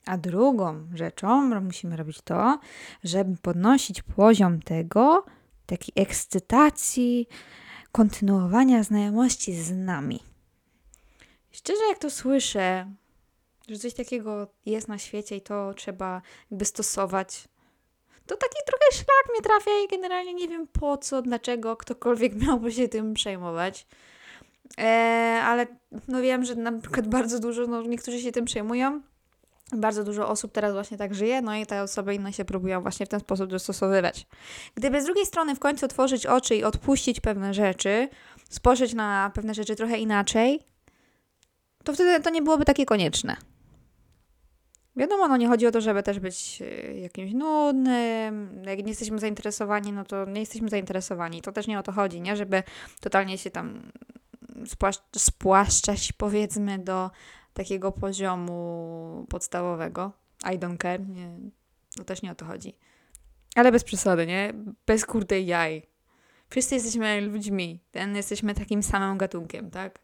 A 0.06 0.18
drugą 0.18 0.88
rzeczą 0.94 1.62
musimy 1.62 1.98
robić 1.98 2.22
to, 2.22 2.60
żeby 3.04 3.38
podnosić 3.38 4.02
poziom 4.02 4.62
tego, 4.62 5.26
takiej 5.66 6.04
ekscytacji, 6.04 7.28
kontynuowania 7.92 8.84
znajomości 8.84 9.54
z 9.54 9.72
nami. 9.72 10.20
Szczerze, 11.52 11.84
jak 11.90 11.98
to 11.98 12.10
słyszę, 12.10 12.94
że 13.70 13.80
coś 13.80 13.94
takiego 13.94 14.48
jest 14.66 14.88
na 14.88 14.98
świecie 14.98 15.36
i 15.36 15.42
to 15.42 15.74
trzeba 15.74 16.22
jakby 16.52 16.66
stosować, 16.66 17.48
to 18.26 18.38
taki 18.38 18.58
trochę 18.66 18.86
szlak 18.94 19.30
mnie 19.32 19.42
trafia 19.42 19.72
i 19.86 19.88
generalnie 19.88 20.34
nie 20.34 20.48
wiem 20.48 20.68
po 20.68 20.98
co, 20.98 21.22
dlaczego 21.22 21.78
ktokolwiek 21.78 22.36
miałby 22.42 22.72
się 22.72 22.88
tym 22.88 23.14
przejmować. 23.14 23.88
E, 24.78 24.84
ale 25.44 25.68
no 26.08 26.22
wiem, 26.22 26.46
że 26.46 26.56
na 26.56 26.72
przykład 26.72 27.08
bardzo 27.08 27.40
dużo, 27.40 27.68
no 27.68 27.82
niektórzy 27.82 28.20
się 28.20 28.32
tym 28.32 28.46
przejmują. 28.46 29.02
Bardzo 29.72 30.04
dużo 30.04 30.30
osób 30.30 30.52
teraz 30.52 30.74
właśnie 30.74 30.98
tak 30.98 31.16
żyje, 31.16 31.42
no 31.42 31.56
i 31.56 31.66
te 31.66 31.84
osoby 31.84 32.16
inne 32.16 32.34
się 32.34 32.46
próbują 32.46 32.82
właśnie 32.82 33.06
w 33.06 33.10
ten 33.10 33.20
sposób 33.20 33.50
dostosowywać. 33.50 34.28
Gdyby 34.76 35.02
z 35.02 35.06
drugiej 35.06 35.26
strony 35.26 35.56
w 35.56 35.60
końcu 35.60 35.86
otworzyć 35.86 36.26
oczy 36.26 36.56
i 36.56 36.64
odpuścić 36.64 37.20
pewne 37.20 37.54
rzeczy, 37.54 38.10
spojrzeć 38.50 38.94
na 38.94 39.32
pewne 39.34 39.54
rzeczy 39.54 39.76
trochę 39.76 39.98
inaczej, 39.98 40.60
to 41.84 41.94
wtedy 41.94 42.24
to 42.24 42.30
nie 42.30 42.42
byłoby 42.42 42.66
takie 42.66 42.86
konieczne. 42.86 43.38
Wiadomo, 44.96 45.28
no 45.28 45.38
nie 45.38 45.48
chodzi 45.48 45.68
o 45.68 45.72
to, 45.72 45.82
żeby 45.82 46.04
też 46.04 46.20
być 46.20 46.62
y, 46.62 47.00
jakimś 47.00 47.34
nudnym. 47.34 48.64
Jak 48.66 48.80
nie 48.80 48.90
jesteśmy 48.90 49.20
zainteresowani, 49.20 49.92
no 49.92 50.06
to 50.06 50.26
nie 50.26 50.40
jesteśmy 50.40 50.70
zainteresowani. 50.70 51.42
To 51.42 51.52
też 51.52 51.68
nie 51.68 51.80
o 51.80 51.84
to 51.84 51.92
chodzi, 51.92 52.22
nie? 52.22 52.36
Żeby 52.36 52.64
totalnie 53.02 53.38
się 53.38 53.52
tam 53.52 53.92
spłaszczać, 55.18 56.12
powiedzmy, 56.12 56.80
do 56.80 57.12
takiego 57.54 57.92
poziomu 57.92 59.26
podstawowego. 59.30 60.12
I 60.54 60.60
don't 60.60 60.78
care. 60.78 61.10
Nie, 61.10 61.30
to 61.98 62.04
też 62.04 62.22
nie 62.22 62.32
o 62.32 62.36
to 62.36 62.46
chodzi. 62.46 62.76
Ale 63.56 63.72
bez 63.72 63.84
przesady, 63.84 64.28
nie? 64.28 64.54
Bez 64.86 65.06
kurde 65.06 65.42
jaj. 65.42 65.84
Wszyscy 66.50 66.76
jesteśmy 66.76 67.22
ludźmi. 67.22 67.80
Ten 67.92 68.16
jesteśmy 68.16 68.54
takim 68.54 68.84
samym 68.84 69.18
gatunkiem, 69.18 69.72
tak? 69.72 70.00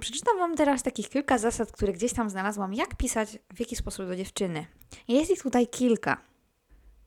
Przeczytam 0.00 0.38
Wam 0.38 0.56
teraz 0.56 0.82
takich 0.82 1.08
kilka 1.08 1.38
zasad, 1.38 1.72
które 1.72 1.92
gdzieś 1.92 2.12
tam 2.12 2.30
znalazłam, 2.30 2.74
jak 2.74 2.96
pisać 2.96 3.38
w 3.54 3.60
jaki 3.60 3.76
sposób 3.76 4.06
do 4.06 4.16
dziewczyny. 4.16 4.66
Jest 5.08 5.30
ich 5.30 5.42
tutaj 5.42 5.68
kilka. 5.68 6.22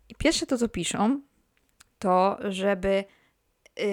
I 0.10 0.16
pierwsze 0.16 0.46
to, 0.46 0.58
co 0.58 0.70
piszą, 0.70 1.22
to 2.00 2.38
żeby 2.50 3.04
yy, 3.78 3.86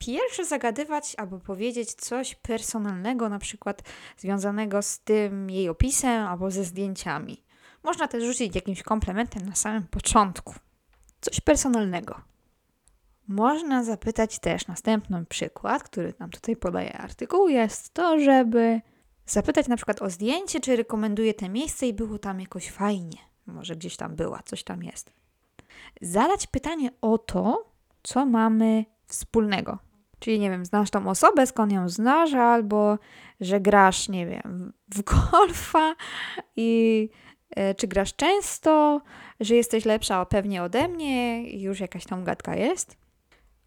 pierwsze 0.00 0.44
zagadywać 0.44 1.14
albo 1.18 1.38
powiedzieć 1.38 1.94
coś 1.94 2.34
personalnego, 2.34 3.28
na 3.28 3.38
przykład 3.38 3.82
związanego 4.16 4.82
z 4.82 5.00
tym 5.00 5.50
jej 5.50 5.68
opisem 5.68 6.26
albo 6.26 6.50
ze 6.50 6.64
zdjęciami. 6.64 7.44
Można 7.82 8.08
też 8.08 8.24
rzucić 8.24 8.54
jakimś 8.54 8.82
komplementem 8.82 9.48
na 9.48 9.54
samym 9.54 9.82
początku. 9.82 10.54
Coś 11.20 11.40
personalnego. 11.40 12.20
Można 13.28 13.84
zapytać 13.84 14.38
też, 14.38 14.66
następny 14.66 15.24
przykład, 15.26 15.82
który 15.82 16.14
nam 16.18 16.30
tutaj 16.30 16.56
podaje 16.56 16.98
artykuł, 16.98 17.48
jest 17.48 17.94
to, 17.94 18.20
żeby 18.20 18.80
zapytać 19.26 19.68
na 19.68 19.76
przykład 19.76 20.02
o 20.02 20.10
zdjęcie, 20.10 20.60
czy 20.60 20.76
rekomenduje 20.76 21.34
te 21.34 21.48
miejsce 21.48 21.86
i 21.86 21.94
było 21.94 22.18
tam 22.18 22.40
jakoś 22.40 22.70
fajnie. 22.70 23.18
Może 23.46 23.76
gdzieś 23.76 23.96
tam 23.96 24.16
była, 24.16 24.42
coś 24.44 24.64
tam 24.64 24.82
jest. 24.82 25.12
Zadać 26.02 26.46
pytanie 26.46 26.90
o 27.00 27.18
to, 27.18 27.72
co 28.02 28.26
mamy 28.26 28.84
wspólnego. 29.06 29.89
Czyli, 30.20 30.38
nie 30.38 30.50
wiem, 30.50 30.64
znasz 30.64 30.90
tą 30.90 31.08
osobę, 31.08 31.46
skąd 31.46 31.72
ją 31.72 31.88
znasz, 31.88 32.34
albo 32.34 32.98
że 33.40 33.60
grasz, 33.60 34.08
nie 34.08 34.26
wiem, 34.26 34.72
w 34.94 35.02
golfa 35.02 35.94
i 36.56 37.08
e, 37.50 37.74
czy 37.74 37.86
grasz 37.88 38.16
często, 38.16 39.00
że 39.40 39.54
jesteś 39.54 39.84
lepsza 39.84 40.26
pewnie 40.26 40.62
ode 40.62 40.88
mnie 40.88 41.44
i 41.50 41.62
już 41.62 41.80
jakaś 41.80 42.06
tam 42.06 42.24
gadka 42.24 42.56
jest. 42.56 43.00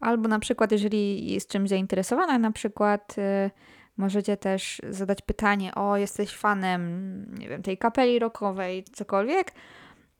Albo 0.00 0.28
na 0.28 0.38
przykład, 0.38 0.72
jeżeli 0.72 1.32
jest 1.32 1.50
czymś 1.50 1.68
zainteresowana, 1.68 2.38
na 2.38 2.52
przykład 2.52 3.18
y, 3.18 3.50
możecie 3.96 4.36
też 4.36 4.82
zadać 4.90 5.22
pytanie, 5.22 5.74
o 5.74 5.96
jesteś 5.96 6.36
fanem, 6.36 7.24
nie 7.38 7.48
wiem, 7.48 7.62
tej 7.62 7.78
kapeli 7.78 8.18
rockowej, 8.18 8.84
cokolwiek, 8.92 9.52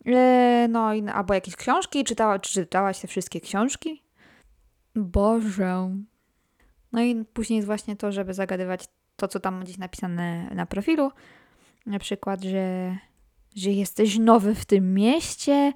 y, 0.07 0.13
no 0.69 0.95
i 0.95 1.09
albo 1.09 1.35
jakieś 1.35 1.57
książki, 1.57 2.05
czytała, 2.05 2.39
czy 2.39 2.53
czytałaś 2.53 3.01
te 3.01 3.09
wszystkie 3.09 3.41
książki? 3.41 4.03
Boże. 4.95 5.91
No 6.95 7.03
i 7.03 7.25
później 7.25 7.57
jest 7.57 7.67
właśnie 7.67 7.97
to, 7.97 8.13
żeby 8.13 8.35
zagadywać 8.35 8.85
to, 9.17 9.29
co 9.29 9.41
tam 9.41 9.65
gdzieś 9.65 9.79
napisane 9.79 10.51
na 10.55 10.67
profilu. 10.67 11.11
Na 11.87 11.99
przykład, 11.99 12.43
że, 12.43 12.97
że 13.57 13.71
jesteś 13.71 14.19
nowy 14.19 14.55
w 14.55 14.65
tym 14.65 14.95
mieście 14.95 15.73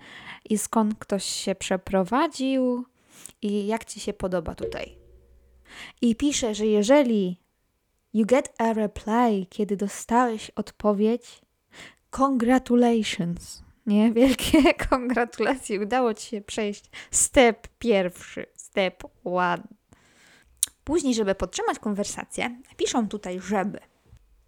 i 0.51 0.59
skąd 0.59 0.99
ktoś 0.99 1.25
się 1.25 1.55
przeprowadził 1.55 2.85
i 3.43 3.67
jak 3.67 3.85
Ci 3.85 4.01
się 4.01 4.13
podoba 4.13 4.55
tutaj. 4.55 4.97
I 6.03 6.17
pisze, 6.17 6.55
że 6.55 6.67
jeżeli 6.67 7.41
you 8.15 8.27
get 8.27 8.55
a 8.59 8.73
reply, 8.73 9.47
kiedy 9.51 9.77
dostałeś 9.77 10.51
odpowiedź, 10.51 11.41
congratulations. 12.11 13.63
Nie, 13.87 14.13
wielkie 14.21 14.75
kongratulacje. 14.75 15.81
Udało 15.81 16.15
Ci 16.15 16.27
się 16.27 16.41
przejść 16.41 16.85
step 17.11 17.69
pierwszy, 17.79 18.47
step 18.55 19.03
one. 19.25 19.78
Później, 20.89 21.15
żeby 21.15 21.35
podtrzymać 21.35 21.79
konwersację, 21.79 22.61
piszą 22.77 23.09
tutaj, 23.09 23.41
żeby 23.41 23.81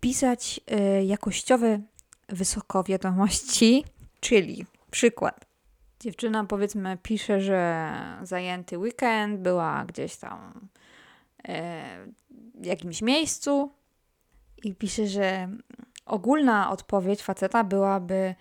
pisać 0.01 0.61
y, 1.01 1.05
jakościowe 1.05 1.81
wysokowiadomości, 2.29 3.85
czyli 4.21 4.67
przykład. 4.91 5.45
Dziewczyna 6.01 6.45
powiedzmy 6.45 6.99
pisze, 7.03 7.41
że 7.41 7.91
zajęty 8.23 8.79
weekend, 8.79 9.41
była 9.41 9.85
gdzieś 9.85 10.17
tam 10.17 10.69
e, 11.49 12.07
w 12.55 12.65
jakimś 12.65 13.03
miejscu 13.03 13.73
i 14.65 14.75
pisze, 14.75 15.07
że 15.07 15.49
ogólna 16.07 16.71
odpowiedź 16.71 17.23
faceta 17.23 17.65
byłaby, 17.65 18.35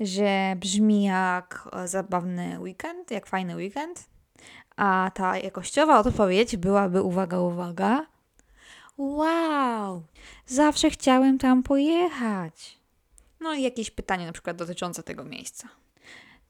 że 0.00 0.54
brzmi 0.56 1.04
jak 1.04 1.68
zabawny 1.84 2.60
weekend, 2.60 3.10
jak 3.10 3.26
fajny 3.26 3.56
weekend, 3.56 4.15
a 4.76 5.10
ta 5.14 5.38
jakościowa 5.38 5.98
odpowiedź 5.98 6.56
byłaby, 6.56 7.02
uwaga, 7.02 7.40
uwaga, 7.40 8.06
wow, 8.98 10.02
zawsze 10.46 10.90
chciałem 10.90 11.38
tam 11.38 11.62
pojechać. 11.62 12.78
No 13.40 13.54
i 13.54 13.62
jakieś 13.62 13.90
pytanie 13.90 14.26
na 14.26 14.32
przykład 14.32 14.56
dotyczące 14.56 15.02
tego 15.02 15.24
miejsca 15.24 15.68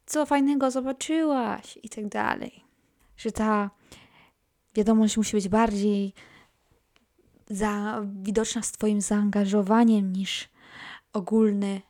co 0.07 0.27
fajnego 0.27 0.71
zobaczyłaś 0.71 1.79
i 1.83 1.89
tak 1.89 2.09
dalej. 2.09 2.65
Że 3.17 3.33
ta 3.33 3.71
wiadomość 4.75 5.17
musi 5.17 5.37
być 5.37 5.49
bardziej 5.49 6.13
za, 7.51 8.03
widoczna 8.23 8.63
z 8.63 8.73
Twoim 8.73 9.01
zaangażowaniem 9.01 10.13
niż 10.13 10.49
ogólny, 11.13 11.81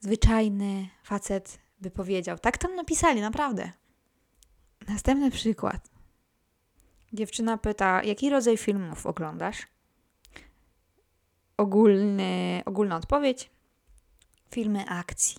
zwyczajny 0.00 0.88
facet 1.04 1.58
by 1.80 1.90
powiedział. 1.90 2.38
Tak 2.38 2.58
tam 2.58 2.74
napisali, 2.74 3.20
naprawdę. 3.20 3.72
Następny 4.88 5.30
przykład. 5.30 5.90
Dziewczyna 7.12 7.58
pyta, 7.58 8.02
jaki 8.02 8.30
rodzaj 8.30 8.56
filmów 8.56 9.06
oglądasz? 9.06 9.66
Ogólny, 11.56 12.62
ogólna 12.64 12.96
odpowiedź: 12.96 13.50
filmy 14.50 14.88
akcji. 14.88 15.36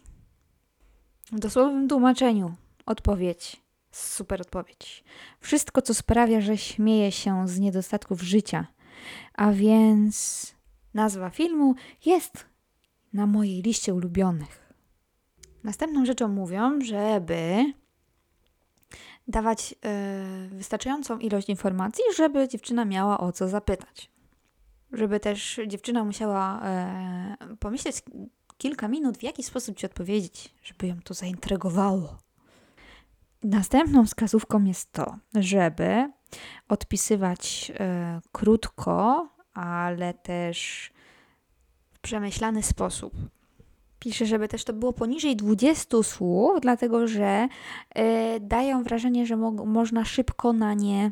W 1.32 1.40
dosłownym 1.40 1.88
tłumaczeniu 1.88 2.56
odpowiedź. 2.86 3.62
Super 3.92 4.42
odpowiedź. 4.42 5.04
Wszystko, 5.40 5.82
co 5.82 5.94
sprawia, 5.94 6.42
że 6.42 6.58
śmieje 6.58 7.12
się 7.12 7.48
z 7.48 7.60
niedostatków 7.60 8.22
życia. 8.22 8.68
A 9.34 9.52
więc 9.52 10.56
nazwa 10.94 11.30
filmu 11.30 11.76
jest 12.06 12.46
na 13.14 13.28
mojej 13.28 13.62
liście 13.62 13.94
ulubionych. 13.94 14.74
Następną 15.64 16.06
rzeczą 16.06 16.28
mówią, 16.28 16.82
żeby 16.82 17.66
dawać 19.28 19.72
yy, 19.72 20.58
wystarczającą 20.58 21.20
ilość 21.20 21.50
informacji, 21.50 22.04
żeby 22.16 22.48
dziewczyna 22.48 22.86
miała 22.86 23.18
o 23.18 23.32
co 23.32 23.48
zapytać. 23.48 24.12
Żeby 24.92 25.20
też 25.20 25.60
dziewczyna 25.68 26.04
musiała 26.04 26.62
yy, 27.50 27.58
pomyśleć, 27.58 28.04
kilka 28.58 28.88
minut, 28.88 29.18
w 29.18 29.24
jaki 29.24 29.44
sposób 29.44 29.78
ci 29.78 29.86
odpowiedzieć, 29.86 30.56
żeby 30.64 30.88
ją 30.88 30.96
to 31.04 31.14
zaintrygowało. 31.14 32.18
Następną 33.44 34.06
wskazówką 34.06 34.64
jest 34.64 34.92
to, 34.92 35.18
żeby 35.36 36.12
odpisywać 36.70 37.72
y, 37.72 37.76
krótko, 38.32 39.28
ale 39.54 40.14
też 40.14 40.92
w 41.94 42.00
przemyślany 42.00 42.64
sposób. 42.64 43.14
Piszę, 44.06 44.26
żeby 44.26 44.48
też 44.48 44.64
to 44.64 44.74
było 44.74 44.94
poniżej 44.94 45.36
20 45.36 46.04
słów, 46.04 46.62
dlatego 46.62 47.08
że 47.08 47.48
y, 47.98 48.40
dają 48.40 48.84
wrażenie, 48.84 49.26
że 49.26 49.38
mo 49.38 49.52
można 49.52 50.06
szybko 50.06 50.54
na 50.54 50.74
nie 50.74 51.12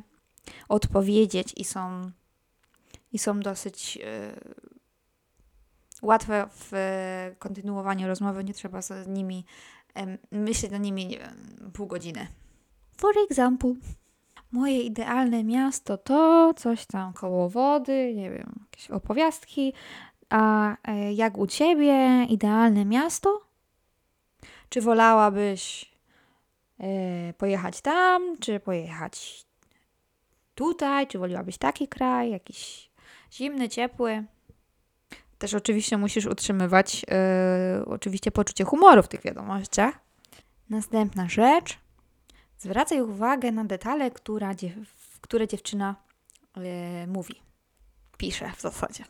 odpowiedzieć 0.70 1.54
i 1.58 1.64
są, 1.64 2.12
i 3.14 3.20
są 3.20 3.40
dosyć 3.40 3.98
y, 3.98 4.02
łatwe 6.02 6.48
w 6.52 6.72
kontynuowaniu 7.40 8.08
rozmowy, 8.08 8.44
nie 8.44 8.54
trzeba 8.54 8.82
z 8.82 9.08
nimi 9.08 9.46
myśleć 10.32 10.72
na 10.72 10.78
nimi, 10.78 11.08
nie 11.08 11.20
wiem, 11.20 11.72
pół 11.74 11.88
godziny. 11.88 12.28
For 12.98 13.14
example, 13.30 13.74
moje 14.52 14.82
idealne 14.82 15.44
miasto 15.44 15.98
to 15.98 16.54
coś 16.58 16.86
tam 16.86 17.14
koło 17.14 17.50
wody, 17.50 18.14
nie 18.16 18.32
wiem, 18.32 18.66
jakieś 18.72 18.92
opowiastki, 18.92 19.74
a 20.34 20.76
e, 20.84 21.14
jak 21.14 21.38
u 21.38 21.48
Ciebie 21.48 22.26
idealne 22.30 22.86
miasto? 22.86 23.42
Czy 24.70 24.82
wolałabyś 24.82 25.92
e, 26.80 27.34
pojechać 27.34 27.82
tam, 27.82 28.38
czy 28.40 28.60
pojechać 28.60 29.46
tutaj, 30.56 31.08
czy 31.08 31.20
woliłabyś 31.20 31.58
taki 31.58 31.88
kraj, 31.88 32.32
jakiś 32.32 32.90
zimny, 33.32 33.70
ciepły. 33.70 34.24
Też 35.38 35.54
oczywiście 35.54 35.98
musisz 35.98 36.26
utrzymywać 36.26 37.06
e, 37.12 37.84
oczywiście 37.86 38.32
poczucie 38.32 38.64
humoru 38.64 39.04
w 39.04 39.08
tych 39.08 39.22
wiadomościach. 39.22 40.00
Następna 40.70 41.30
rzecz. 41.30 41.78
Zwracaj 42.60 43.02
uwagę 43.02 43.52
na 43.52 43.66
detale, 43.66 44.12
która 44.12 44.52
które 45.22 45.48
dziewczyna 45.48 45.96
e, 46.58 47.08
mówi. 47.08 47.36
Pisze 48.18 48.52
w 48.58 48.62
zasadzie. 48.62 49.04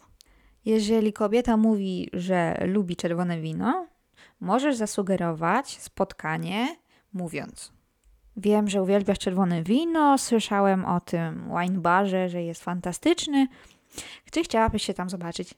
Jeżeli 0.66 1.14
kobieta 1.14 1.58
mówi, 1.58 2.10
że 2.14 2.64
lubi 2.68 2.96
czerwone 2.96 3.42
wino, 3.42 3.88
możesz 4.40 4.76
zasugerować 4.76 5.82
spotkanie 5.82 6.76
mówiąc: 7.14 7.72
Wiem, 8.38 8.70
że 8.70 8.84
uwielbiasz 8.84 9.20
czerwone 9.20 9.64
wino, 9.64 10.18
słyszałem 10.18 10.86
o 10.86 11.00
tym 11.00 11.50
wine 11.60 11.80
barze, 11.80 12.30
że 12.30 12.44
jest 12.44 12.64
fantastyczny. 12.64 13.48
Czy 14.32 14.44
chciałabyś 14.44 14.84
się 14.84 14.94
tam 14.94 15.10
zobaczyć? 15.10 15.54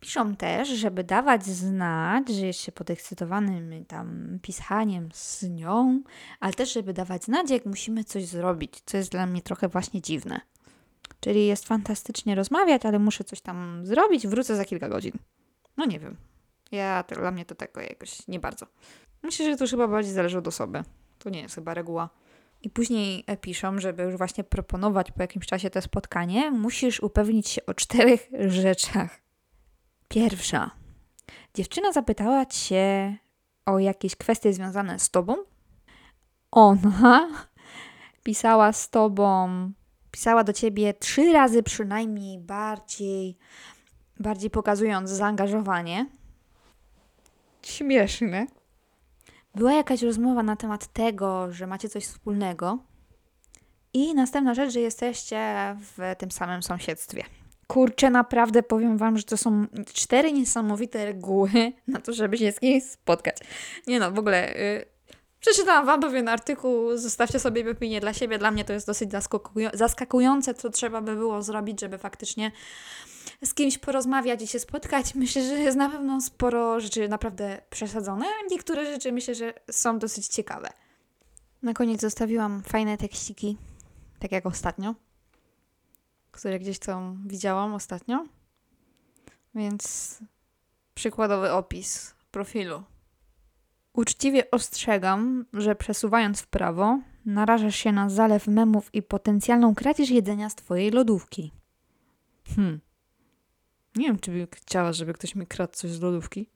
Piszą 0.00 0.36
też, 0.36 0.68
żeby 0.68 1.04
dawać 1.04 1.44
znać, 1.44 2.28
że 2.28 2.46
jest 2.46 2.60
się 2.60 2.72
podekscytowanym 2.72 3.84
tam 3.84 4.38
pisaniem 4.42 5.08
z 5.12 5.42
nią, 5.42 6.02
ale 6.40 6.52
też, 6.52 6.72
żeby 6.72 6.92
dawać 6.92 7.24
znać, 7.24 7.50
jak 7.50 7.66
musimy 7.66 8.04
coś 8.04 8.26
zrobić, 8.26 8.82
co 8.86 8.96
jest 8.96 9.10
dla 9.10 9.26
mnie 9.26 9.42
trochę 9.42 9.68
właśnie 9.68 10.00
dziwne. 10.00 10.40
Czyli 11.24 11.46
jest 11.46 11.68
fantastycznie 11.68 12.34
rozmawiać, 12.34 12.86
ale 12.86 12.98
muszę 12.98 13.24
coś 13.24 13.40
tam 13.40 13.86
zrobić, 13.86 14.26
wrócę 14.26 14.56
za 14.56 14.64
kilka 14.64 14.88
godzin. 14.88 15.12
No 15.76 15.84
nie 15.84 15.98
wiem. 16.00 16.16
Ja, 16.72 17.02
to, 17.02 17.14
dla 17.14 17.30
mnie 17.30 17.44
to 17.44 17.54
tego 17.54 17.80
jakoś 17.80 18.28
nie 18.28 18.40
bardzo. 18.40 18.66
Myślę, 19.22 19.50
że 19.50 19.56
to 19.56 19.64
już 19.64 19.70
chyba 19.70 19.88
bardziej 19.88 20.12
zależy 20.12 20.38
od 20.38 20.48
osoby. 20.48 20.82
To 21.18 21.30
nie 21.30 21.40
jest 21.40 21.54
chyba 21.54 21.74
reguła. 21.74 22.10
I 22.62 22.70
później 22.70 23.24
e, 23.26 23.36
piszą, 23.36 23.78
żeby 23.78 24.02
już 24.02 24.16
właśnie 24.16 24.44
proponować 24.44 25.12
po 25.12 25.22
jakimś 25.22 25.46
czasie 25.46 25.70
to 25.70 25.82
spotkanie, 25.82 26.50
musisz 26.50 27.00
upewnić 27.00 27.48
się 27.48 27.66
o 27.66 27.74
czterech 27.74 28.28
rzeczach. 28.62 29.20
Pierwsza. 30.08 30.70
Dziewczyna 31.54 31.92
zapytała 31.92 32.46
cię 32.46 33.16
o 33.66 33.78
jakieś 33.78 34.16
kwestie 34.16 34.52
związane 34.52 34.98
z 34.98 35.10
tobą. 35.10 35.36
Ona 36.50 37.28
pisała 38.24 38.72
z 38.72 38.90
tobą, 38.90 39.48
pisała 40.14 40.44
do 40.44 40.52
ciebie 40.52 40.94
trzy 40.94 41.32
razy 41.32 41.62
przynajmniej 41.62 42.38
bardziej, 42.38 43.36
bardziej 44.20 44.50
pokazując 44.50 45.10
zaangażowanie. 45.10 46.06
Śmieszne. 47.62 48.46
Była 49.54 49.72
jakaś 49.72 50.02
rozmowa 50.02 50.42
na 50.42 50.56
temat 50.56 50.92
tego, 50.92 51.52
że 51.52 51.66
macie 51.66 51.88
coś 51.88 52.04
wspólnego. 52.04 52.78
I 53.92 54.14
następna 54.14 54.54
rzecz, 54.54 54.72
że 54.72 54.80
jesteście 54.80 55.38
w 55.80 56.14
tym 56.18 56.30
samym 56.30 56.62
sąsiedztwie. 56.62 57.24
Kurczę, 57.66 58.10
naprawdę 58.10 58.62
powiem 58.62 58.98
Wam, 58.98 59.18
że 59.18 59.24
to 59.24 59.36
są 59.36 59.66
cztery 59.92 60.32
niesamowite 60.32 61.04
reguły 61.04 61.50
na 61.88 62.00
to, 62.00 62.12
żeby 62.12 62.38
się 62.38 62.52
z 62.52 62.60
kimś 62.60 62.84
spotkać. 62.84 63.36
Nie 63.86 64.00
no, 64.00 64.12
w 64.12 64.18
ogóle 64.18 64.52
yy, 64.52 64.93
przeczytałam 65.44 65.86
Wam 65.86 66.00
pewien 66.00 66.28
artykuł, 66.28 66.96
zostawcie 66.96 67.38
sobie 67.38 67.70
opinię 67.70 68.00
dla 68.00 68.14
siebie. 68.14 68.38
Dla 68.38 68.50
mnie 68.50 68.64
to 68.64 68.72
jest 68.72 68.86
dosyć 68.86 69.10
zaskakują- 69.10 69.76
zaskakujące, 69.76 70.54
co 70.54 70.70
trzeba 70.70 71.00
by 71.00 71.14
było 71.14 71.42
zrobić, 71.42 71.80
żeby 71.80 71.98
faktycznie 71.98 72.52
z 73.44 73.54
kimś 73.54 73.78
porozmawiać 73.78 74.42
i 74.42 74.46
się 74.46 74.58
spotkać. 74.58 75.14
Myślę, 75.14 75.42
że 75.42 75.58
jest 75.58 75.76
na 75.76 75.90
pewno 75.90 76.20
sporo 76.20 76.80
rzeczy 76.80 77.08
naprawdę 77.08 77.60
przesadzone. 77.70 78.26
Niektóre 78.50 78.86
rzeczy 78.86 79.12
myślę, 79.12 79.34
że 79.34 79.54
są 79.70 79.98
dosyć 79.98 80.26
ciekawe. 80.26 80.68
Na 81.62 81.74
koniec 81.74 82.00
zostawiłam 82.00 82.62
fajne 82.62 82.98
tekściki, 82.98 83.56
tak 84.18 84.32
jak 84.32 84.46
ostatnio, 84.46 84.94
które 86.30 86.58
gdzieś 86.58 86.78
tam 86.78 87.22
widziałam 87.26 87.74
ostatnio. 87.74 88.24
Więc 89.54 90.18
przykładowy 90.94 91.52
opis 91.52 92.14
profilu. 92.30 92.82
Uczciwie 93.94 94.50
ostrzegam, 94.50 95.44
że 95.52 95.74
przesuwając 95.74 96.40
w 96.40 96.46
prawo, 96.46 97.00
narażasz 97.26 97.76
się 97.76 97.92
na 97.92 98.08
zalew 98.08 98.46
memów 98.46 98.94
i 98.94 99.02
potencjalną 99.02 99.74
kradzież 99.74 100.10
jedzenia 100.10 100.50
z 100.50 100.54
twojej 100.54 100.90
lodówki. 100.90 101.52
Hmm. 102.56 102.80
Nie 103.96 104.06
wiem, 104.06 104.18
czy 104.18 104.30
bym 104.30 104.46
chciała, 104.54 104.92
żeby 104.92 105.12
ktoś 105.12 105.34
mi 105.34 105.46
kradł 105.46 105.72
coś 105.72 105.90
z 105.90 106.00
lodówki. 106.00 106.50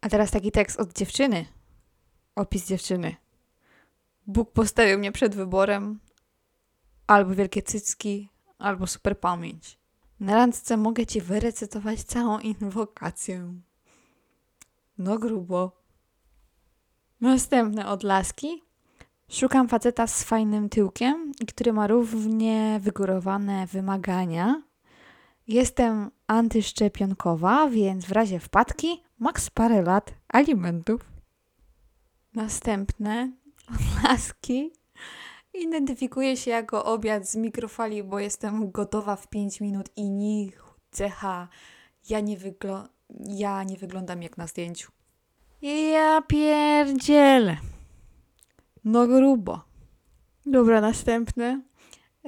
A 0.00 0.08
teraz 0.08 0.30
taki 0.30 0.52
tekst 0.52 0.80
od 0.80 0.92
dziewczyny. 0.92 1.46
Opis 2.34 2.66
dziewczyny. 2.66 3.16
Bóg 4.26 4.52
postawił 4.52 4.98
mnie 4.98 5.12
przed 5.12 5.34
wyborem 5.34 6.00
albo 7.06 7.34
wielkie 7.34 7.62
cycki, 7.62 8.28
albo 8.58 8.86
super 8.86 9.20
pamięć. 9.20 9.78
Na 10.20 10.34
randce 10.34 10.76
mogę 10.76 11.06
ci 11.06 11.20
wyrecytować 11.20 12.02
całą 12.02 12.38
inwokację. 12.38 13.54
No 14.98 15.18
grubo. 15.18 15.83
Następne 17.24 17.88
odlaski. 17.88 18.62
Szukam 19.28 19.68
faceta 19.68 20.06
z 20.06 20.24
fajnym 20.24 20.68
tyłkiem, 20.68 21.32
który 21.48 21.72
ma 21.72 21.86
równie 21.86 22.78
wygórowane 22.82 23.66
wymagania. 23.66 24.62
Jestem 25.48 26.10
antyszczepionkowa, 26.26 27.68
więc 27.68 28.04
w 28.04 28.12
razie 28.12 28.40
wpadki 28.40 29.02
maks 29.18 29.50
parę 29.50 29.82
lat 29.82 30.14
alimentów. 30.28 31.00
Następne 32.34 33.32
odlaski. 33.74 34.72
Identyfikuję 35.54 36.36
się 36.36 36.50
jako 36.50 36.84
obiad 36.84 37.28
z 37.28 37.36
mikrofali, 37.36 38.02
bo 38.02 38.18
jestem 38.18 38.70
gotowa 38.70 39.16
w 39.16 39.28
5 39.28 39.60
minut 39.60 39.88
i 39.96 40.10
ni 40.10 40.52
cecha. 40.90 41.48
Ja 42.08 42.20
nie, 42.20 42.38
wyglo- 42.38 42.88
ja 43.28 43.62
nie 43.62 43.76
wyglądam 43.76 44.22
jak 44.22 44.36
na 44.38 44.46
zdjęciu. 44.46 44.92
Ja 45.62 46.22
pierdzielę. 46.22 47.56
No 48.84 49.06
grubo. 49.06 49.64
Dobra, 50.46 50.80
następny. 50.80 51.62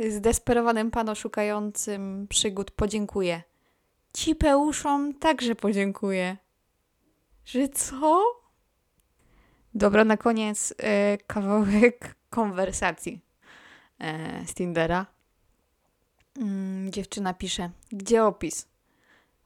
Zdesperowanym 0.08 0.90
panu 0.90 1.14
szukającym 1.14 2.26
przygód 2.28 2.70
podziękuję. 2.70 3.42
Cipeuszom 4.12 5.14
także 5.14 5.54
podziękuję. 5.54 6.36
Że 7.44 7.68
co? 7.68 8.22
Dobra, 9.74 10.04
na 10.04 10.16
koniec 10.16 10.74
e, 10.78 11.18
kawałek 11.18 12.14
konwersacji 12.30 13.20
e, 13.98 14.46
z 14.46 14.54
Tindera. 14.54 15.06
Mm, 16.38 16.92
dziewczyna 16.92 17.34
pisze, 17.34 17.70
gdzie 17.92 18.24
opis? 18.24 18.68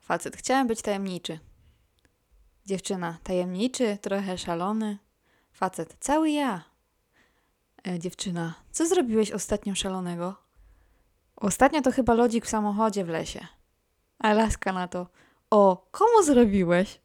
Facet, 0.01 0.37
chciałem 0.37 0.67
być 0.67 0.83
tajemniczy. 0.83 1.39
Dziewczyna, 2.67 3.19
tajemniczy, 3.23 3.99
trochę 4.01 4.39
szalony. 4.39 4.99
Facet, 5.53 5.97
cały 6.01 6.31
ja. 6.31 6.65
E, 7.87 7.99
dziewczyna, 7.99 8.55
co 8.71 8.87
zrobiłeś 8.87 9.31
ostatnio 9.31 9.75
szalonego? 9.75 10.35
Ostatnio 11.37 11.83
to 11.83 11.93
chyba 11.93 12.15
lodzik 12.15 12.47
w 12.47 12.49
samochodzie 12.49 13.05
w 13.05 13.09
lesie. 13.09 13.47
A 14.19 14.33
laska 14.33 14.73
na 14.73 14.89
to, 14.89 15.07
o, 15.51 15.89
komu 15.91 16.23
zrobiłeś? 16.23 17.01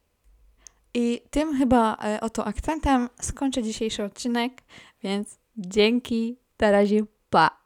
I 0.93 1.21
tym 1.29 1.57
chyba 1.57 1.97
e, 2.03 2.21
oto 2.21 2.45
akcentem 2.45 3.09
skończę 3.21 3.63
dzisiejszy 3.63 4.03
odcinek, 4.03 4.63
więc 5.03 5.37
dzięki, 5.57 6.37
na 6.59 6.71
razie, 6.71 7.03
pa! 7.29 7.64